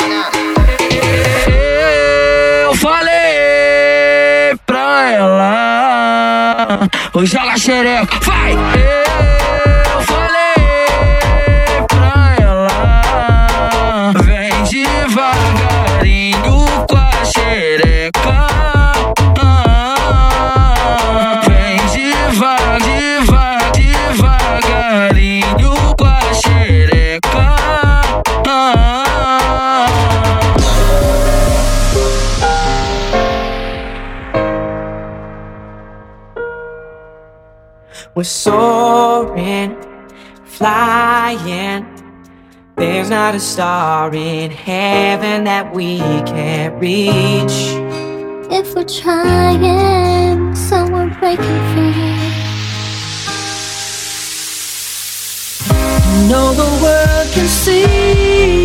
Eu 2.64 2.74
falei 2.74 4.58
pra 4.66 5.10
ela 5.12 5.75
Hoje 7.14 7.36
ela 7.36 7.56
xereca, 7.56 8.18
vai! 8.22 8.52
Eu 8.52 10.00
falei 10.02 11.86
pra 11.88 12.36
ela 12.40 14.12
Vem 14.22 14.52
devagarinho 14.64 16.66
com 16.88 16.96
a 16.96 17.24
xereca 17.24 17.65
We're 38.16 38.24
soaring, 38.24 39.76
flying. 40.44 41.84
There's 42.74 43.10
not 43.10 43.34
a 43.34 43.40
star 43.40 44.14
in 44.14 44.50
heaven 44.50 45.44
that 45.44 45.74
we 45.74 45.98
can't 45.98 46.80
reach. 46.80 47.76
If 48.50 48.74
we're 48.74 48.84
trying, 48.84 50.54
so 50.54 50.90
we're 50.90 51.10
breaking 51.20 51.60
free. 51.74 51.92
You 56.08 56.28
know 56.30 56.54
the 56.54 56.70
world 56.82 57.28
can 57.34 57.46
see 57.46 58.55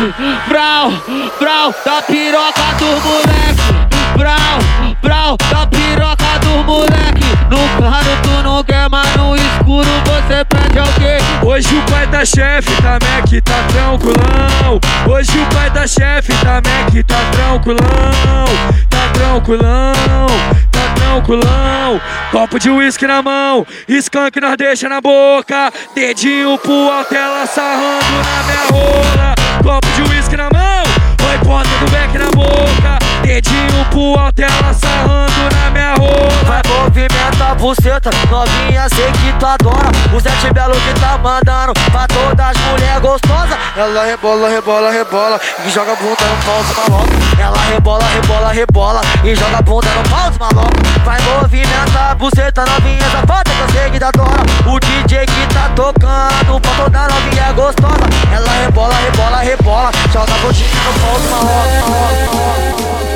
perde. 0.00 0.14
Brau, 0.48 0.90
brau, 1.38 1.74
da 1.84 2.02
piroca 2.02 2.74
do 2.78 2.86
moleque. 2.86 4.16
Brau, 4.16 4.96
brau, 5.02 5.36
da 5.50 5.66
piroca 5.66 6.38
do 6.40 6.64
moleque. 6.64 7.20
No 7.50 7.58
claro 7.76 8.08
tu 8.22 8.42
não 8.42 8.64
quer, 8.64 8.88
mas 8.88 9.14
no 9.16 9.36
escuro 9.36 9.88
você 10.06 10.44
perde 10.44 10.78
alguém. 10.78 11.20
Hoje 11.42 11.76
o 11.76 11.82
pai 11.90 12.06
da 12.06 12.24
chefe 12.24 12.70
tá 12.82 12.92
Mac, 12.92 13.42
tá 13.44 13.62
tranquilão. 13.72 14.80
Hoje 15.08 15.38
o 15.38 15.54
pai 15.54 15.70
da 15.70 15.86
chefe 15.86 16.32
tá 16.36 16.54
Mac, 16.54 17.04
tá 17.06 17.16
tranquilão. 17.32 18.44
Tá 18.88 19.08
tranquilão, 19.12 20.26
tá 21.10 21.20
tranquilão. 21.20 22.00
Copo 22.30 22.58
de 22.58 22.70
uísque 22.70 23.06
na 23.06 23.22
mão, 23.22 23.66
skunk 23.88 24.40
nós 24.40 24.56
deixa 24.56 24.88
na 24.88 25.00
boca. 25.00 25.72
Dedinho 25.94 26.56
pro 26.58 26.90
alto, 26.90 27.14
ela 27.14 27.46
sarrando 27.46 28.04
na 28.22 28.42
minha 28.44 28.66
rola. 28.70 29.34
Copo 29.62 29.88
de 29.94 30.02
uísque 30.10 30.36
na 30.36 30.48
mão, 30.50 30.82
oi 31.28 31.38
ponta 31.44 31.68
do 31.84 31.90
beck 31.90 32.16
na 32.16 32.30
boca. 32.30 32.99
Dedinho 33.22 33.84
pro 33.90 34.18
alto, 34.18 34.42
ela 34.42 34.74
sarrando 34.74 35.54
na 35.54 35.70
minha 35.70 35.94
rola. 35.94 36.44
Vai 36.46 36.62
movimenta 36.68 37.44
a 37.50 37.54
buceta, 37.54 38.10
novinha, 38.30 38.88
sei 38.88 39.10
que 39.12 39.32
tu 39.38 39.46
adora. 39.46 39.90
O 40.14 40.20
sete 40.20 40.52
belo 40.52 40.74
que 40.74 41.00
tá 41.00 41.18
mandando 41.18 41.72
pra 41.90 42.06
todas 42.08 42.46
as 42.46 42.56
mulher 42.56 43.00
gostosas. 43.00 43.56
Ela 43.76 44.04
rebola, 44.04 44.48
rebola, 44.48 44.90
rebola 44.90 45.40
e 45.64 45.70
joga 45.70 45.94
bunda 45.96 46.24
no 46.24 46.44
pau 46.44 46.62
dos 46.62 46.76
maloca. 46.76 47.12
Ela 47.38 47.58
rebola, 47.72 48.04
rebola, 48.04 48.52
rebola 48.52 49.00
e 49.22 49.34
joga 49.34 49.62
bunda 49.62 49.88
no 49.88 50.08
pau 50.08 50.30
dos 50.30 50.38
maloca. 50.38 50.80
Vai 51.04 51.20
movimenta 51.22 52.10
a 52.10 52.14
buceta, 52.14 52.64
novinha, 52.64 53.10
safada 53.10 53.50
que 53.50 53.60
eu 53.60 53.68
sei 53.70 53.90
que 53.90 53.98
tu 53.98 54.06
adora. 54.06 54.42
O 54.66 54.80
DJ 54.80 55.26
que 55.26 55.54
tá 55.54 55.70
tocando 55.76 56.60
pra 56.60 56.72
toda 56.72 57.08
novinha 57.08 57.52
gostosa. 57.52 58.08
Ela 58.34 58.52
rebola, 58.64 58.94
rebola, 58.94 59.38
rebola, 59.38 59.90
joga 60.12 60.32
a 60.34 60.38
bundinha 60.38 60.68
no 60.84 60.92
pau 61.00 61.14
dos 61.20 63.09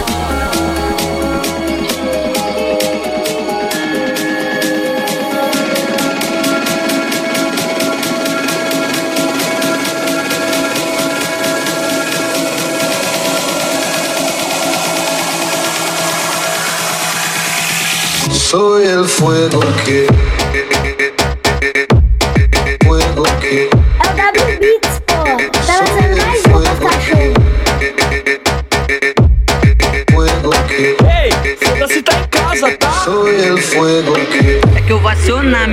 soy 18.54 18.86
el 18.86 19.04
fuego 19.04 19.60
que 19.84 20.06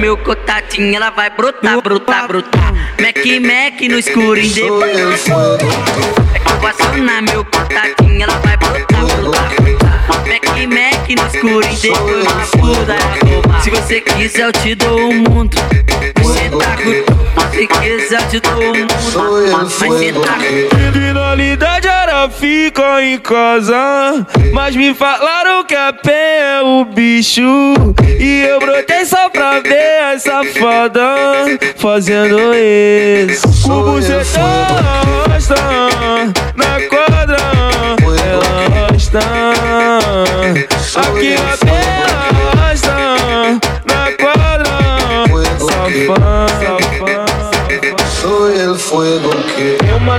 meu 0.01 0.17
contatinho, 0.17 0.95
ela 0.95 1.11
vai 1.11 1.29
brotar, 1.29 1.79
brotar, 1.79 2.27
brotar. 2.27 2.73
Mac, 2.99 3.17
Mac 3.39 3.81
no 3.87 3.99
escuro, 3.99 4.39
e 4.39 4.49
depois. 4.49 5.27
É 6.33 6.39
que 6.39 6.51
eu 6.51 6.59
vou 6.59 6.67
acionar 6.67 7.21
meu 7.21 7.45
contatinho, 7.45 8.23
ela 8.23 8.39
vai 8.39 8.57
brotar, 8.57 8.80
Mac 11.15 11.33
no 11.43 11.61
escuro. 11.61 12.25
Se 13.63 13.69
você 13.69 14.01
quiser, 14.01 14.45
eu 14.45 14.51
te 14.51 14.75
dou 14.75 15.09
o 15.09 15.13
mundo. 15.13 15.57
Mas 16.17 16.27
cê 16.27 16.49
tá 16.49 16.77
com 16.77 17.79
quiser, 17.79 18.21
eu 18.21 18.29
te 18.29 18.39
dou 18.39 18.53
o 18.53 18.77
mundo. 18.77 19.51
Mas 19.51 19.73
cê 19.73 20.13
tá 20.13 20.37
Criminalidade 20.91 21.87
era 21.87 22.29
fica 22.29 23.01
em 23.03 23.17
casa 23.17 24.25
Mas 24.53 24.75
me 24.75 24.93
falaram 24.93 25.63
que 25.63 25.75
a 25.75 25.93
pé 25.93 26.57
é 26.57 26.61
o 26.61 26.85
bicho 26.85 27.41
E 28.19 28.45
eu 28.49 28.59
brotei 28.59 29.05
só 29.05 29.29
pra 29.29 29.59
ver 29.59 30.03
a 30.03 30.19
safada 30.19 31.15
Fazendo 31.77 32.37
isso 32.55 33.71
O 33.71 33.83
bucetão 33.83 34.43
arrasta 35.27 35.55
Na 36.55 36.81
quadra 36.87 37.37
Ela 38.23 38.85
arrasta 38.85 39.19
Aquí 40.93 41.29
la 41.29 41.55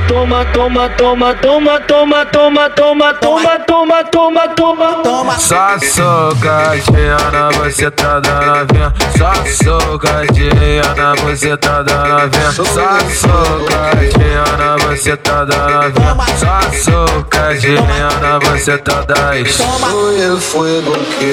Toma, 0.01 0.45
toma, 0.53 0.89
toma, 0.97 1.35
toma, 1.35 1.35
toma, 1.35 2.25
toma, 2.25 2.25
toma, 2.27 2.71
toma, 2.71 3.13
toma, 3.15 3.63
toma, 3.65 4.05
toma, 4.05 4.49
toma, 4.57 5.03
toma. 5.03 5.39
Só 5.39 5.79
socadinha 5.79 7.19
na 7.31 7.51
buceta 7.51 8.21
da 8.21 8.41
novinha. 8.41 8.93
Só 9.19 9.33
socadinha 9.65 10.95
na 10.97 11.15
buceta 11.17 11.83
da 11.85 12.09
novinha. 12.09 12.53
Só 12.53 12.65
socadinha 12.65 14.45
na 14.57 14.77
buceta 14.79 15.45
da 15.45 15.69
novinha. 15.69 16.17
Só 16.39 16.61
socadinha 16.73 18.11
na 18.21 18.39
buceta 18.41 19.05
da 19.07 19.39
ex. 19.39 19.59
Toma, 19.59 19.89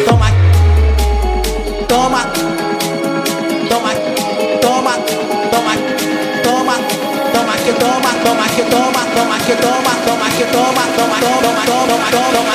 toma, 0.06 0.32
toma, 1.88 2.59
que 8.20 8.26
toma, 8.26 8.36
toma 8.36 8.48
que 8.50 8.64
toma, 8.64 9.06
toma 9.16 9.40
que 9.40 9.56
toma, 9.56 9.92
toma 10.06 10.30
que 10.30 10.46
toma, 10.46 10.84
toma, 10.98 11.20
toma, 11.20 11.66
toma, 11.66 12.08
toma, 12.10 12.54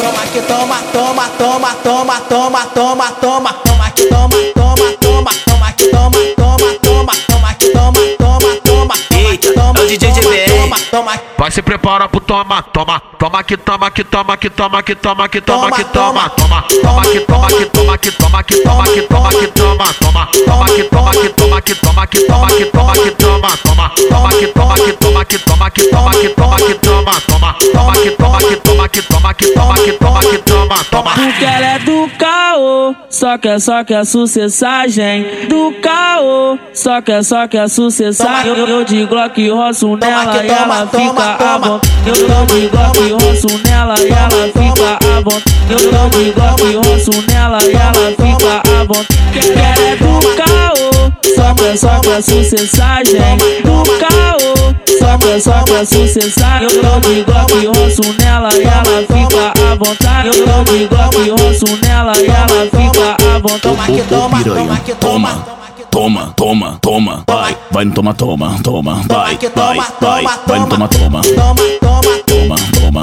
toma 0.00 0.26
que 0.32 0.40
toma, 0.42 0.78
toma, 0.92 1.28
toma, 1.38 1.70
toma, 1.82 2.20
toma, 2.20 2.66
toma, 2.70 3.12
toma, 3.20 3.52
toma 3.64 3.90
que 3.90 4.06
toma, 4.06 4.36
toma, 4.54 4.92
toma, 5.00 5.32
toma 5.46 5.72
que 5.72 5.86
toma, 5.88 6.18
toma, 6.36 6.68
toma, 6.82 7.12
toma 7.28 7.54
que 7.54 7.68
toma, 7.72 8.00
toma, 8.18 8.50
toma, 8.64 8.94
Eita, 9.10 9.48
é 9.48 9.82
o 9.82 9.86
DJ 9.86 10.12
GBR. 10.12 10.49
Toma, 10.70 10.80
toma, 10.90 11.20
Vai 11.38 11.50
se 11.50 11.62
prepara 11.62 12.08
pro 12.08 12.20
toma, 12.20 12.62
toma, 12.62 13.00
toma 13.18 13.42
que 13.42 13.56
toma, 13.56 13.90
que 13.90 14.04
toma, 14.04 14.36
que 14.36 14.50
toma, 14.50 14.82
que 14.82 14.94
toma, 14.94 15.28
que 15.28 15.40
toma, 15.40 15.70
que 15.70 15.84
toma, 15.84 16.30
toma, 16.30 16.62
toma 16.82 17.02
que 17.02 17.20
toma, 17.20 17.48
que 17.48 17.66
toma, 17.66 17.98
que 17.98 18.10
toma, 18.12 18.42
que 18.42 18.56
toma, 18.62 18.84
que 18.84 19.02
toma, 19.02 19.30
que 19.30 19.46
toma, 19.48 19.94
toma, 19.94 20.28
toma 20.46 20.66
que 20.66 20.84
toma, 20.84 21.12
que 21.12 21.28
toma, 21.30 21.60
que 21.60 21.74
toma, 21.74 22.06
que 22.06 22.20
toma, 22.26 22.48
que 22.48 22.64
toma, 22.66 22.92
que 22.92 23.10
toma, 23.10 23.56
toma, 23.56 23.92
toma 24.08 24.30
que 24.30 24.46
toma, 24.48 24.74
que 24.74 24.92
toma, 24.92 25.24
que 25.24 25.38
toma, 25.38 25.70
que 25.70 25.82
toma, 25.84 26.10
que 26.12 26.28
toma, 26.28 26.56
que 26.56 26.74
toma, 26.74 27.20
toma, 27.26 27.56
toma 27.72 27.92
que 27.92 28.10
toma, 28.10 28.38
que 28.38 28.56
toma, 28.56 28.88
que 28.88 29.02
toma, 29.02 29.34
que 29.34 29.46
toma, 29.46 29.74
que 29.74 29.92
toma, 29.92 30.20
que 30.20 30.38
toma, 30.38 30.84
toma. 30.90 31.10
Porque 31.14 31.44
ela 31.44 31.66
é 31.66 31.78
do 31.78 32.08
caô, 32.18 32.94
só 33.08 33.38
quer, 33.38 33.60
só 33.60 33.84
quer 33.84 34.04
sucessagem. 34.04 35.46
Do 35.48 35.72
caô, 35.82 36.58
só 36.74 37.00
quer, 37.02 37.24
só 37.24 37.48
quer 37.48 37.68
sucessagem. 37.68 38.52
Eu, 38.52 38.66
eu 38.66 38.84
de 38.84 39.04
Glock 39.06 39.48
roço 39.48 39.96
nela 39.96 40.44
e 40.44 40.48
ela 40.60 40.86
fica 40.86 41.36
à 41.38 41.58
vontade. 41.58 41.92
Eu, 42.06 42.14
eu 42.14 42.46
de 42.46 42.68
Glock 42.68 43.24
roço 43.24 43.58
nela 43.64 43.94
e 43.98 44.08
ela 44.08 44.46
fica 44.46 44.98
à 45.00 45.20
vontade. 45.20 45.44
Eu, 45.70 45.78
eu 45.78 46.10
de 46.10 46.30
Glock 46.32 46.88
roço 46.88 47.22
nela 47.28 47.58
e 47.62 47.72
ela 47.72 48.10
fica 48.10 48.56
à 48.58 48.84
vontade. 48.84 49.08
Ela 49.52 49.88
é 49.88 49.96
do 49.96 50.20
caô, 50.36 51.12
só 51.34 51.54
quer, 51.54 51.76
só 51.78 52.00
quer 52.00 52.22
sucessagem. 52.22 53.36
Do 53.64 53.82
caô, 53.98 54.74
só 54.98 55.18
quer, 55.18 55.40
só 55.40 55.62
quer 55.64 55.86
sucessagem. 55.86 56.68
Eu, 56.68 56.82
eu 56.82 57.00
de 57.00 57.22
Glock 57.22 57.78
roço 57.78 58.14
nela 58.18 58.50
e 58.54 58.62
ela 58.62 59.06
fica 59.08 59.52
à 59.70 59.74
vontade. 59.76 60.28
Eu, 60.28 60.34
eu 60.34 60.64
de 60.64 60.86
Glock 60.86 61.42
roço 61.42 61.78
nela 61.82 62.12
e 62.18 62.26
ela 62.26 62.66
fica 62.66 63.16
à 63.34 63.38
vontade. 63.38 63.60
toma 63.60 63.86
que 63.86 64.02
toma, 64.02 64.44
toma 64.44 64.76
que 64.80 64.94
toma. 64.94 65.60
Toma, 65.90 66.32
toma, 66.36 66.78
toma, 66.80 67.24
vai, 67.26 67.56
vai 67.70 67.84
no 67.84 67.92
toma, 67.92 68.14
toma, 68.14 68.56
toma, 68.62 69.02
vai, 69.08 69.36
vai, 69.36 69.78
vai, 70.00 70.24
vai 70.46 70.58
no 70.60 70.68
toma, 70.68 70.88
toma, 70.88 71.20
Toma, 71.22 71.54
toma, 71.80 72.08
toma, 72.26 72.26
toma, 72.26 72.56
toma, 72.72 73.02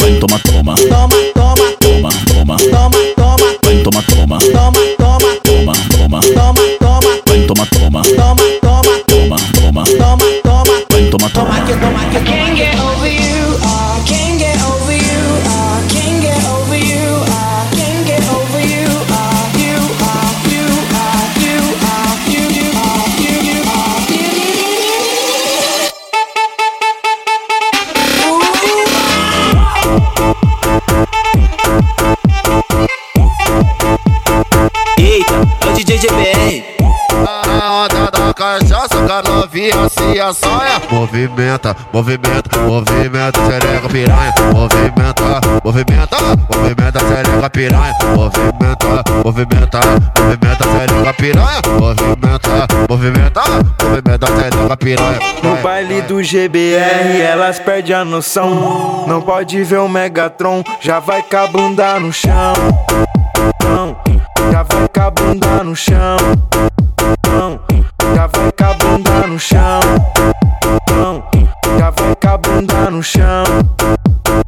vai 0.00 0.10
no 0.10 0.20
toma, 0.20 0.38
toma, 0.38 0.38
toma, 0.38 0.38
toma, 0.38 0.74
toma, 0.74 1.39
Movimenta, 41.10 41.76
movimenta, 41.92 42.58
movimenta, 42.60 43.40
xereca 43.44 43.88
piranha. 43.88 44.32
Movimenta, 44.54 45.40
movimenta, 45.64 46.16
movimenta, 46.54 47.00
xereca 47.00 47.50
piranha. 47.50 47.94
Movimenta, 48.14 49.04
movimenta, 49.24 49.80
movimenta, 50.16 50.64
xereca 50.64 51.14
piranha. 51.14 51.62
Movimenta, 51.80 52.66
movimenta, 52.88 53.42
movimenta, 53.82 54.26
xereca 54.28 54.76
piranha. 54.76 55.18
No 55.42 55.56
baile 55.56 56.02
do 56.02 56.22
GBR 56.22 57.20
elas 57.20 57.58
perdem 57.58 57.96
a 57.96 58.04
noção. 58.04 59.04
Não 59.08 59.20
pode 59.20 59.64
ver 59.64 59.78
o 59.78 59.88
Megatron, 59.88 60.62
já 60.80 61.00
vai 61.00 61.24
com 61.24 61.36
a 61.36 61.46
bunda 61.48 61.98
no 61.98 62.12
chão. 62.12 62.54
Não, 63.64 63.96
Já 64.52 64.62
vai 64.62 64.88
com 64.88 65.00
a 65.00 65.10
bunda 65.10 65.64
no 65.64 65.74
chão. 65.74 66.16
Não, 67.26 67.60
Já 68.14 68.28
vai 68.28 68.52
com 68.52 68.64
a 68.64 68.74
bunda 68.74 69.26
no 69.26 69.40
chão 69.40 69.80
no 73.00 73.04
chão. 73.04 73.44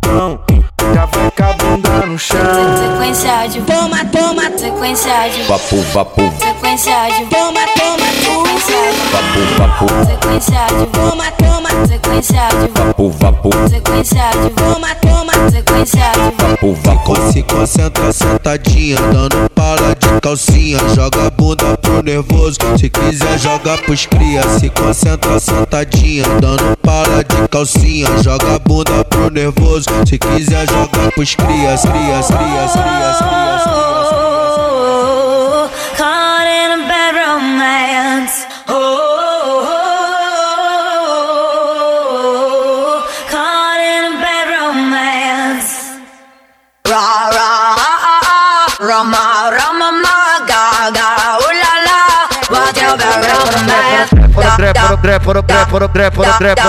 Com 0.03 1.43
a 1.43 1.53
bunda 1.55 2.07
no 2.07 2.19
chão. 2.19 2.39
Sequência 2.77 3.47
de 3.49 3.63
toma, 3.63 4.05
toma, 4.05 4.43
sequência 4.59 5.29
de 5.31 5.43
Vapo, 5.45 5.81
vapo, 5.95 6.21
sequência 6.39 7.09
de 7.09 7.25
toma, 7.31 7.61
toma, 7.79 8.07
sequência 8.13 8.93
de 8.93 9.01
vapo, 9.11 9.41
vapo, 9.57 9.87
sequência 10.05 10.67
de 10.67 10.87
toma, 10.89 11.31
toma, 11.33 11.62
sequência 11.87 12.49
de 12.49 12.69
vapo, 12.79 13.11
vapo, 13.11 13.51
sequência 13.69 14.31
de 14.43 14.51
toma, 14.51 14.95
toma, 14.97 15.51
sequência 15.51 16.13
de 16.13 16.43
vapo, 16.43 16.75
vapo. 16.85 17.33
Se 17.33 17.43
concentra 17.43 18.13
sentadinha, 18.13 18.97
dando 19.13 19.51
pala 19.55 19.95
de 19.95 20.21
calcinha. 20.21 20.79
Joga 20.95 21.27
a 21.27 21.31
bunda 21.31 21.77
pro 21.79 22.03
nervoso, 22.03 22.59
se 22.79 22.91
quiser 22.91 23.39
joga 23.39 23.79
pros 23.79 24.07
cria. 24.07 24.43
Se 24.59 24.71
concentra 24.71 25.39
sentadinha, 25.41 26.25
dando 26.41 26.77
pala 26.79 27.25
de 27.25 27.49
calcinha. 27.49 28.09
Joga 28.23 28.57
a 28.57 28.59
bunda 28.59 29.05
pro 29.05 29.31
nervoso, 29.31 29.89
se 30.07 30.19
quiser 30.19 30.67
joga 30.69 31.11
pros 31.15 31.35
crias, 31.35 31.83
crias, 31.83 32.27
crias, 32.27 32.73
crias, 32.73 33.19
crias, 33.19 33.63
crias. 33.63 33.92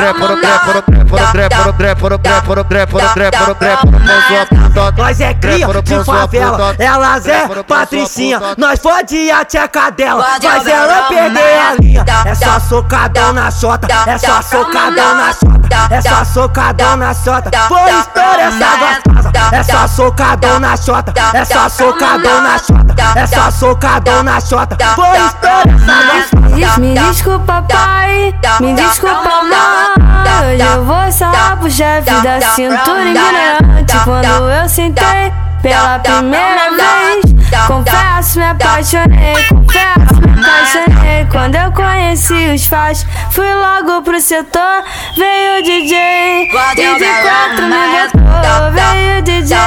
trepa 1.32 2.10
no 2.10 2.18
trepa 2.18 2.56
no 2.56 2.64
trepa 2.64 2.96
no 3.00 3.14
trepa 3.14 3.46
no 3.48 3.56
trepa 3.56 3.88
sua 4.28 4.46
puta 4.46 4.94
Nós 4.98 5.22
é 5.22 5.34
cria 5.34 5.68
de 5.82 6.04
favela, 6.04 6.76
elas 6.78 7.28
é 7.28 7.48
patricinha 7.64 8.40
Nós 8.58 8.80
fode 8.80 9.32
a 9.32 9.44
tcheca 9.46 9.90
dela, 9.92 10.24
faz 10.42 10.68
ela 10.68 11.04
perder 11.04 11.60
a 11.60 11.74
linha 11.82 12.06
É 12.26 12.36
só 12.36 12.60
socadão 12.60 13.34
na 13.34 13.50
chota, 13.50 13.88
é 14.06 14.18
só 14.18 14.42
socadão 14.42 15.16
na 15.16 15.34
chota 15.34 15.57
essa 15.90 16.22
é 16.22 16.26
socadona 16.26 17.14
chota. 17.14 17.52
Foi 17.68 17.92
história 18.00 18.44
essa 18.44 18.78
gostosa, 18.78 19.32
essa 19.52 19.88
socadona 19.88 20.78
chota, 20.78 21.14
essa 21.34 21.70
socadona 21.70 22.58
chota, 22.60 22.96
essa 23.16 23.52
socadona 23.52 24.42
chota. 24.42 24.78
Foi 24.96 25.18
história 25.18 25.76
essa 25.76 26.48
gostosa. 26.48 26.80
Me 26.80 26.94
desculpa, 26.94 27.66
pai, 27.68 28.34
me 28.60 28.74
desculpa, 28.74 29.44
mãe. 29.44 30.08
Hoje 30.54 30.62
eu 30.62 30.86
vou 30.86 31.12
sarar 31.12 31.58
pro 31.58 31.70
chefe 31.70 32.12
da 32.22 32.42
cintura 32.42 33.10
ignorante. 33.10 33.98
Quando 34.04 34.50
eu 34.50 34.70
sentei 34.70 35.34
pela 35.62 36.00
primeira 36.00 36.70
vez, 36.72 37.24
confesso, 37.68 38.40
me 38.40 38.46
apaixonei, 38.46 39.36
confesso 39.50 40.27
apaixonei. 40.40 41.26
Quando 41.32 41.56
eu 41.56 41.72
conheci 41.72 42.54
os 42.54 42.66
fãs, 42.66 43.06
fui 43.32 43.52
logo 43.54 44.02
pro 44.04 44.20
setor. 44.22 44.84
Veio 45.16 45.60
o 45.60 45.64
DJ 45.64 45.98
e 46.44 46.46
de 46.46 47.06
quatro 47.22 47.66
me 47.66 47.82
botou. 47.94 48.72
Veio 48.72 49.20
o 49.20 49.22
DJ 49.22 49.58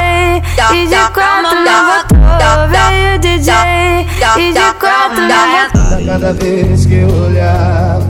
e 0.73 0.87
de 0.87 1.11
quatro 1.13 1.57
me 1.61 1.75
botou. 1.89 2.69
Veio 2.69 3.17
o 3.17 3.19
DJ 3.19 3.53
e 4.37 4.53
de 4.53 4.75
quatro 4.79 5.23
me 5.23 5.29
botou. 5.29 6.07
Cada 6.07 6.33
vez 6.33 6.87
que 6.87 6.95
eu 6.95 7.09
olhava, 7.09 8.07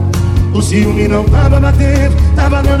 o 0.53 0.61
ciúme 0.61 1.07
não 1.07 1.23
tava 1.25 1.59
batendo, 1.59 2.15
tava 2.35 2.61
dando 2.61 2.80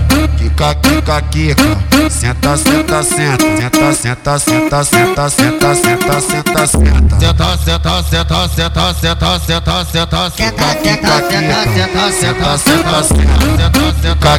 Kika, 0.61 0.73
kika, 0.75 1.21
kika 1.21 2.09
Senta, 2.09 2.55
senta, 2.57 3.03
senta 3.03 3.55
Senta, 3.57 3.93
senta, 3.93 4.39
senta, 4.39 4.83
senta, 4.83 5.29
senta, 5.29 5.73
senta, 5.73 6.21
senta, 6.21 6.67
senta 6.67 6.67
Senta, 6.67 7.57
senta, 7.57 8.03
senta, 8.03 8.47
senta, 8.47 8.93
senta, 8.93 9.39
senta, 9.39 9.85
senta 9.85 10.29
Senta, 10.29 10.75
kika, 10.83 11.21
kika 11.25 12.11
Senta, 12.11 12.57
senta, 12.57 13.03
senta 13.03 13.31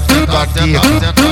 Kika, 0.07 0.47
kika, 0.55 0.81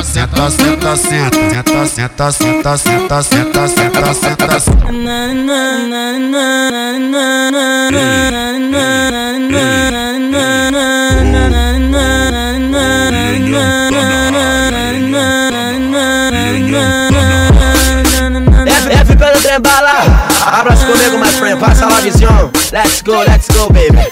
Senta, 0.03 0.51
senta, 0.51 0.97
senta 0.97 1.31
Senta, 1.47 1.87
senta, 1.87 2.33
senta, 2.33 2.77
senta, 2.77 3.23
senta, 3.23 3.69
senta, 3.69 4.13
senta, 4.13 4.59
senta 4.59 4.81
young. 22.07 22.53
Let's 22.73 23.03
go, 23.03 23.25
let's 23.27 23.49
go, 23.49 23.69
baby. 23.69 24.10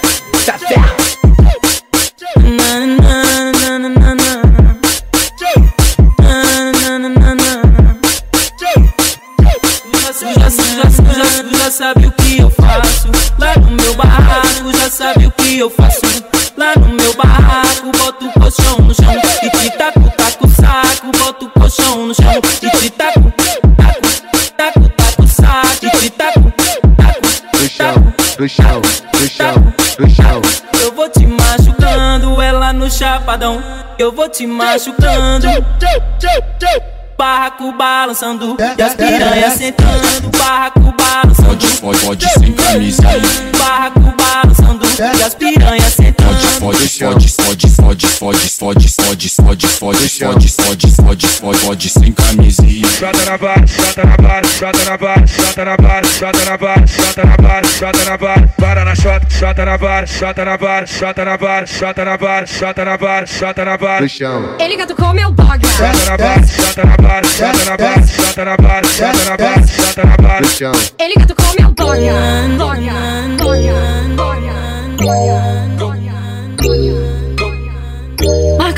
Eu 33.97 34.11
vou 34.11 34.27
te 34.27 34.45
machucando. 34.45 35.47
Barraco 37.17 37.71
balançando 37.73 38.55
E 38.77 38.81
as 38.81 38.95
piranhas 38.95 39.53
sentando. 39.53 40.37
Barraco 40.37 40.79
balançando 40.97 41.49
Pode, 41.49 41.67
pode, 41.81 42.05
pode 42.05 42.29
sem 42.39 42.53
camisa 42.53 43.07
aí. 43.09 43.21
Barraco 43.57 43.99
balançando 43.99 44.85
E 45.17 45.23
as 45.23 45.35
piranhas 45.35 45.93
sentando 45.93 46.28
Pode, 46.59 46.77
pode, 46.99 47.31
pode, 47.31 47.67
pode, 47.69 48.07
pode, 48.07 48.07
pode, 48.19 48.49
pode, 48.59 48.89
pode, 48.91 49.29
pode, 49.39 49.67
pode, 49.79 50.51
pode, 50.51 50.91
pode, 50.91 51.27
pode, 51.39 51.59
pode, 51.65 51.89
sem 51.89 52.11
camisa 52.11 52.61
aí. 52.61 52.81
Chota 52.85 53.25
na 53.25 53.37
vara, 53.37 53.65
chota 53.65 54.03
na 54.03 54.17
vara, 54.17 54.47
chota 54.47 54.85
na 54.85 54.97
vara, 54.97 55.27
chota 55.27 55.65
na 55.65 55.75
vara, 55.77 56.07
chota 56.07 56.45
na 56.45 56.57
vara, 56.57 56.87
chota 56.87 57.23
na 57.23 57.35
vara, 57.37 57.67
chota 57.67 58.05
na 58.09 58.17
vara, 58.17 58.53
para 58.57 58.85
na 58.85 58.95
chota, 58.95 59.27
chota 59.29 59.65
na 59.65 59.77
vara, 59.77 60.05
chota 60.05 60.45
na 60.45 60.57
vara, 60.57 60.85
chota 60.85 61.25
na 61.25 61.37
vara, 61.37 61.65
chota 61.65 62.05
na 62.05 62.17
vara, 62.17 62.45
chota 62.45 62.85
na 62.85 62.97
vara, 62.97 63.25
chota 63.25 63.65
na 63.65 64.07
chão. 64.09 64.55
Ele 64.59 64.75
catucou 64.75 65.13
meu 65.13 65.31
dog. 65.31 65.65
Chota 65.65 66.09
na 66.09 66.17
vara, 66.17 66.47
chota 66.47 66.83
na 66.83 66.95
vara, 67.07 67.27
chota 67.27 67.65
na 67.65 67.77
vara, 67.77 68.07
chota 68.07 68.45
na 68.45 68.55
vara, 68.57 68.87
chota 68.89 69.23
na 69.23 69.37
vara, 69.37 69.67
chota 69.67 70.03
na 70.03 70.43
chão. 70.43 70.71
Ele 70.99 71.13
catucou 71.13 71.55
meu 71.57 71.71
dog. 71.71 71.99
Dog. 72.57 72.89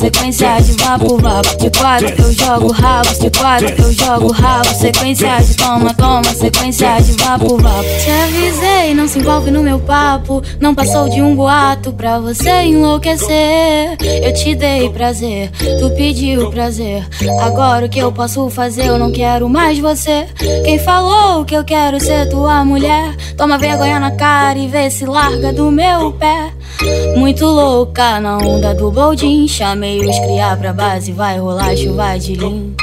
sequência 0.00 0.60
de 0.60 0.72
vapo, 0.72 1.16
vapo. 1.18 1.56
De 1.56 1.70
quatro 1.78 2.08
eu 2.08 2.32
jogo 2.32 2.72
rabo, 2.72 3.08
de 3.14 3.30
quatro 3.38 3.68
eu 3.68 3.92
jogo 3.92 4.32
rabo. 4.32 4.74
Sequência 4.74 5.36
de 5.40 5.54
toma, 5.54 5.94
toma, 5.94 6.24
sequência 6.24 7.00
de 7.00 7.12
vapo, 7.12 7.56
vapo. 7.56 7.84
Te 7.84 8.10
avisei, 8.10 8.94
não 8.94 9.06
se 9.06 9.18
envolve 9.18 9.50
no 9.50 9.62
meu 9.62 9.78
papo. 9.78 10.42
Não 10.58 10.74
passou 10.74 11.08
de 11.08 11.22
um 11.22 11.36
boato 11.36 11.92
pra 11.92 12.18
você 12.18 12.62
enlouquecer. 12.62 13.96
Eu 14.22 14.34
te 14.34 14.54
dei 14.54 14.88
prazer, 14.90 15.50
tu 15.78 15.90
pediu 15.96 16.50
prazer. 16.50 17.06
Agora 17.40 17.86
o 17.86 17.88
que 17.88 17.98
eu 17.98 18.10
posso 18.10 18.48
fazer? 18.50 18.86
Eu 18.86 18.98
não 18.98 19.12
quero 19.12 19.48
mais 19.48 19.78
você. 19.78 20.26
Quem 20.64 20.78
falou 20.78 21.44
que 21.44 21.54
eu 21.54 21.64
quero 21.64 22.00
ser 22.00 22.28
tua 22.28 22.64
mulher? 22.64 23.14
Toma 23.36 23.58
vergonha 23.58 24.00
na 24.00 24.10
cara 24.10 24.58
e 24.58 24.66
vê 24.66 24.90
se 24.90 25.04
larga 25.06 25.52
do 25.52 25.70
meu 25.70 26.12
pé. 26.12 26.52
Muito 27.16 27.44
louca 27.46 28.20
na 28.20 28.38
onda 28.38 28.74
do 28.74 28.90
boldin. 28.90 29.46
Chamei 29.46 30.00
os 30.00 30.18
criar 30.20 30.56
pra 30.58 30.72
base, 30.72 31.12
vai 31.12 31.38
rolar 31.38 31.76
chuva 31.76 32.18
de 32.18 32.34
lim. 32.34 32.74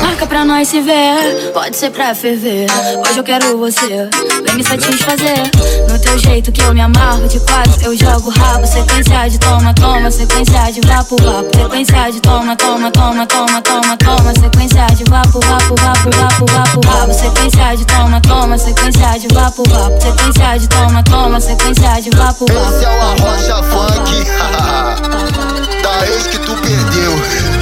Marca 0.00 0.26
pra 0.26 0.44
nós 0.44 0.68
se 0.68 0.80
ver, 0.80 1.50
pode 1.52 1.76
ser 1.76 1.90
pra 1.90 2.14
ferver. 2.14 2.66
Hoje 3.06 3.18
eu 3.18 3.24
quero 3.24 3.58
você, 3.58 4.08
vem 4.44 4.54
me 4.54 4.64
satisfazer. 4.64 5.50
No 5.88 5.98
teu 5.98 6.18
jeito 6.18 6.50
que 6.50 6.62
eu 6.62 6.72
me 6.72 6.80
amarro, 6.80 7.26
de 7.28 7.38
quatro 7.40 7.84
eu 7.84 7.96
jogo 7.96 8.30
rabo. 8.30 8.66
Sequência 8.66 9.28
de 9.28 9.38
toma, 9.38 9.74
toma, 9.74 10.10
sequência 10.10 10.72
de 10.72 10.80
vapo, 10.86 11.16
vapo. 11.22 11.56
Sequência 11.56 12.10
de 12.12 12.20
toma, 12.20 12.56
toma, 12.56 12.90
toma, 12.90 13.26
toma, 13.26 13.60
toma, 13.62 13.96
toma. 13.96 14.32
Sequência 14.34 14.86
de 14.94 15.04
vapo, 15.04 15.40
vapo, 15.40 15.74
vapo, 15.80 16.10
vapo, 16.16 16.46
vapo, 16.52 16.80
vapo. 16.86 17.12
Sequência 17.12 17.76
de 17.76 17.84
toma, 17.84 18.20
toma, 18.20 18.56
sequência 18.58 19.18
de 19.18 19.28
vapo, 19.34 19.62
vapo. 19.68 20.00
Sequência 20.00 20.58
de 20.58 20.68
toma, 20.68 21.02
toma, 21.02 21.40
sequência 21.40 22.00
de 22.00 22.10
vapo, 22.16 22.46
vapo. 22.46 22.74
Esse 22.74 22.84
é 22.84 22.88
o 22.88 23.02
Arrocha 23.02 23.62
Funk 23.64 24.12
Da 25.82 26.06
ex 26.06 26.26
que 26.28 26.38
tu 26.38 26.54
perdeu 26.56 27.61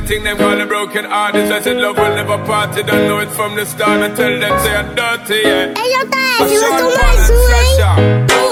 the 0.00 0.06
thing 0.06 0.22
them 0.24 0.36
call 0.36 0.60
a 0.60 0.66
broken 0.66 1.06
artist. 1.06 1.52
I 1.52 1.60
said 1.60 1.76
love 1.76 1.96
will 1.96 2.14
never 2.14 2.38
party. 2.44 2.82
Don't 2.82 3.08
know 3.08 3.18
it 3.18 3.30
from 3.30 3.56
the 3.56 3.64
start. 3.66 4.00
I 4.00 4.14
tell 4.14 4.38
them 4.38 4.58
say 4.60 4.76
I'm 4.76 4.94
dirty, 4.94 5.40
yeah. 5.42 5.74
Ele 5.76 5.94
é 5.94 5.98
o 5.98 6.02
A 6.02 6.06
Taz, 6.06 6.50
Sean 6.60 6.76
lançou 6.88 8.49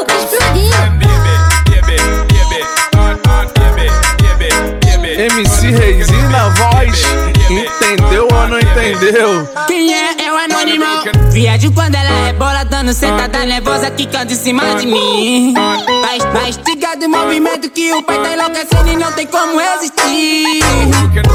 MC 5.19 5.73
Reizinho 5.73 6.31
na 6.31 6.49
voz. 6.51 7.03
Entendeu 7.51 8.29
ou 8.31 8.47
não 8.47 8.61
entendeu? 8.61 9.49
Quem 9.67 9.93
é? 9.93 10.27
É 10.27 10.33
o 10.33 10.37
anônimo. 10.37 10.85
Viajo 11.33 11.73
quando 11.73 11.97
ela 11.97 12.27
rebola, 12.27 12.65
dando 12.65 12.93
sentada 12.93 13.45
nervosa, 13.45 13.91
quicando 13.91 14.33
em 14.33 14.37
cima 14.37 14.77
de 14.77 14.87
mim. 14.87 15.55
Vai, 15.55 16.21
vai 16.33 16.51
estigar 16.51 16.97
do 16.97 17.09
movimento 17.09 17.69
que 17.69 17.93
o 17.95 18.03
pai 18.05 18.23
tá 18.23 18.33
enlouquecendo 18.33 18.89
e 18.91 18.97
não 18.97 19.11
tem 19.11 19.27
como 19.27 19.59
resistir. 19.59 20.63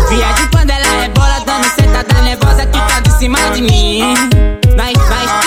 Viajo 0.08 0.50
quando 0.50 0.70
ela 0.70 1.02
rebola, 1.02 1.42
dando 1.46 1.66
sentada 1.66 2.22
nervosa, 2.22 2.66
quicando 2.66 3.10
em 3.10 3.20
cima 3.20 3.40
de 3.52 3.62
mim. 3.64 4.14
Vai, 4.78 4.94
vai 4.94 5.43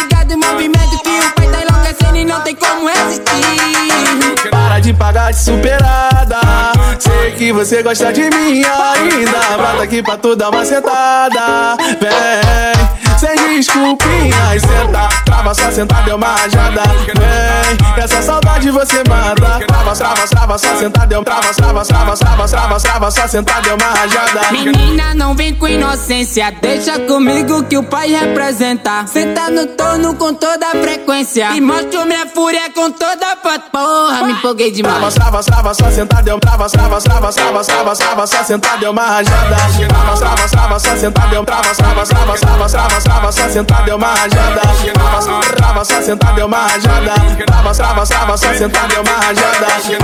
e 2.16 2.24
não 2.24 2.40
tem 2.40 2.54
como 2.54 2.88
resistir. 2.88 4.50
Para 4.50 4.80
de 4.80 4.92
pagar 4.94 5.32
de 5.32 5.38
superada. 5.38 6.40
Sei 6.98 7.32
que 7.32 7.52
você 7.52 7.82
gosta 7.82 8.12
de 8.12 8.22
mim 8.22 8.62
ainda. 8.64 9.56
Brota 9.56 9.82
aqui 9.82 10.02
pra 10.02 10.16
tu 10.16 10.34
dar 10.34 10.50
uma 10.50 10.64
sentada. 10.64 11.76
Vem, 12.00 13.18
sem 13.18 13.56
desculpinhas. 13.56 14.62
Senta, 14.62 15.08
trava 15.24 15.54
só 15.54 15.70
sentada, 15.70 16.10
é 16.10 16.14
uma 16.14 16.28
rajada. 16.28 16.82
Vem, 17.06 18.02
essa 18.02 18.22
saudade 18.22 18.70
você 18.70 19.02
mata. 19.08 19.60
Trava, 19.66 19.94
trava, 19.94 20.26
trava, 20.26 20.58
só 20.58 20.76
sentada, 20.76 21.14
é 21.14 21.18
um 21.18 21.24
trava, 21.24 21.54
trava, 21.54 21.84
trava, 21.84 22.16
trava, 22.16 22.48
trava, 22.48 22.80
trava, 22.80 23.10
só 23.10 23.28
sentada, 23.28 23.68
é 23.68 23.74
uma 23.74 23.90
rajada. 23.98 24.52
Menina, 24.52 25.14
não 25.14 25.34
vem 25.34 25.54
com 25.54 25.68
inocência. 25.68 26.54
Deixa 26.62 26.98
comigo 27.00 27.64
que 27.64 27.76
o 27.76 27.82
pai 27.82 28.08
representa. 28.10 29.06
Senta 29.06 29.50
no 29.50 29.66
torno 29.66 30.14
com 30.14 30.32
toda 30.34 30.66
a 30.66 30.70
frequência. 30.70 31.50
E 31.54 31.60
mostro 31.60 32.05
minha 32.06 32.26
fúria 32.26 32.70
com 32.74 32.90
toda 32.90 33.32
a 33.32 33.36
foto. 33.36 33.70
Porra, 33.70 34.24
me 34.24 34.32
empolguei 34.32 34.70
demais. 34.70 35.14
Trava, 35.14 35.42
trava, 35.42 35.44
trava, 35.44 35.74
só 35.74 35.90
sentada, 35.90 36.30
é 36.30 36.34
um 36.34 36.38
trava, 36.38 36.68
trava, 36.68 37.00
trava, 37.00 37.32
trava, 37.32 37.64
trava, 37.64 37.96
trava, 37.96 38.26
só 38.26 38.44
sentada, 38.44 38.86
é 38.86 38.90
uma 38.90 39.02
rajada. 39.02 39.56
Trava, 39.88 40.16
trava, 40.16 40.48
trava, 40.48 40.78
só 40.78 40.96
sentada, 40.96 41.36
é 41.36 41.40
um 41.40 41.44
trava, 41.44 41.74
trava, 41.74 42.06
trava, 42.06 42.38
trava, 42.38 42.68
trava, 42.68 43.00
trava, 43.00 43.32
só 43.32 43.48
sentada, 43.48 43.90
é 43.90 43.94
uma 43.94 44.14
rajada. 44.14 44.60
Trava, 44.94 45.40
trava, 45.56 45.84
só 45.84 46.02
sentada, 46.02 46.40
é 46.40 46.44
uma 46.44 46.58
rajada. 46.58 47.14
Trava, 47.46 47.74
trava, 47.74 48.06
trava, 48.06 48.36
só 48.36 48.54
sentada, 48.54 48.94
é 48.94 49.00
uma 49.00 49.12
rajada. 49.12 49.66
Prazer, 49.66 49.98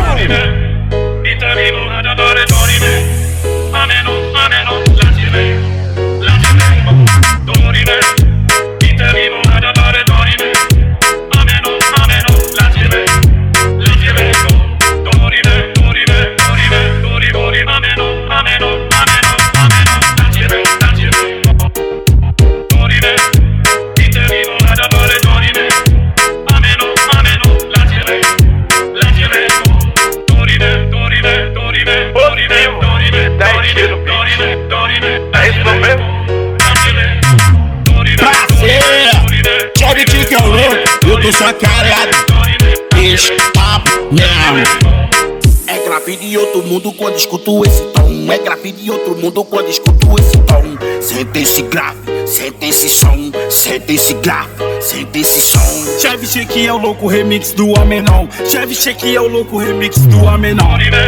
tô 41.23 41.31
só 41.33 41.53
papo, 43.55 43.91
não. 44.11 44.59
É 45.69 45.79
grave 45.85 46.17
de 46.17 46.37
outro 46.37 46.63
mundo 46.65 46.93
quando 46.93 47.17
escuto 47.17 47.65
esse 47.65 47.83
tom. 47.93 48.33
É 48.33 48.39
grave 48.39 48.73
de 48.73 48.91
outro 48.91 49.17
mundo 49.17 49.45
quando 49.45 49.69
escuto 49.69 50.17
esse 50.19 50.37
tom. 50.39 50.77
Sente 51.01 51.39
esse 51.41 51.63
grave, 51.63 52.27
sente 52.27 52.67
esse 52.67 52.89
som. 52.89 53.31
Sente 53.49 53.95
esse 53.95 54.15
grave, 54.15 54.51
sente 54.81 55.21
esse 55.21 55.41
som. 55.41 56.01
Cheve 56.01 56.27
Cheque 56.27 56.67
é 56.67 56.73
o 56.73 56.79
louco 56.79 57.07
remix 57.07 57.53
do 57.53 57.73
Amenon. 57.79 58.27
Cheve 58.51 58.75
Cheque 58.75 59.15
é 59.15 59.21
o 59.21 59.29
louco 59.29 59.59
remix 59.59 59.99
do 60.07 60.29
Amenon. 60.29 60.67
Dorime, 60.67 60.99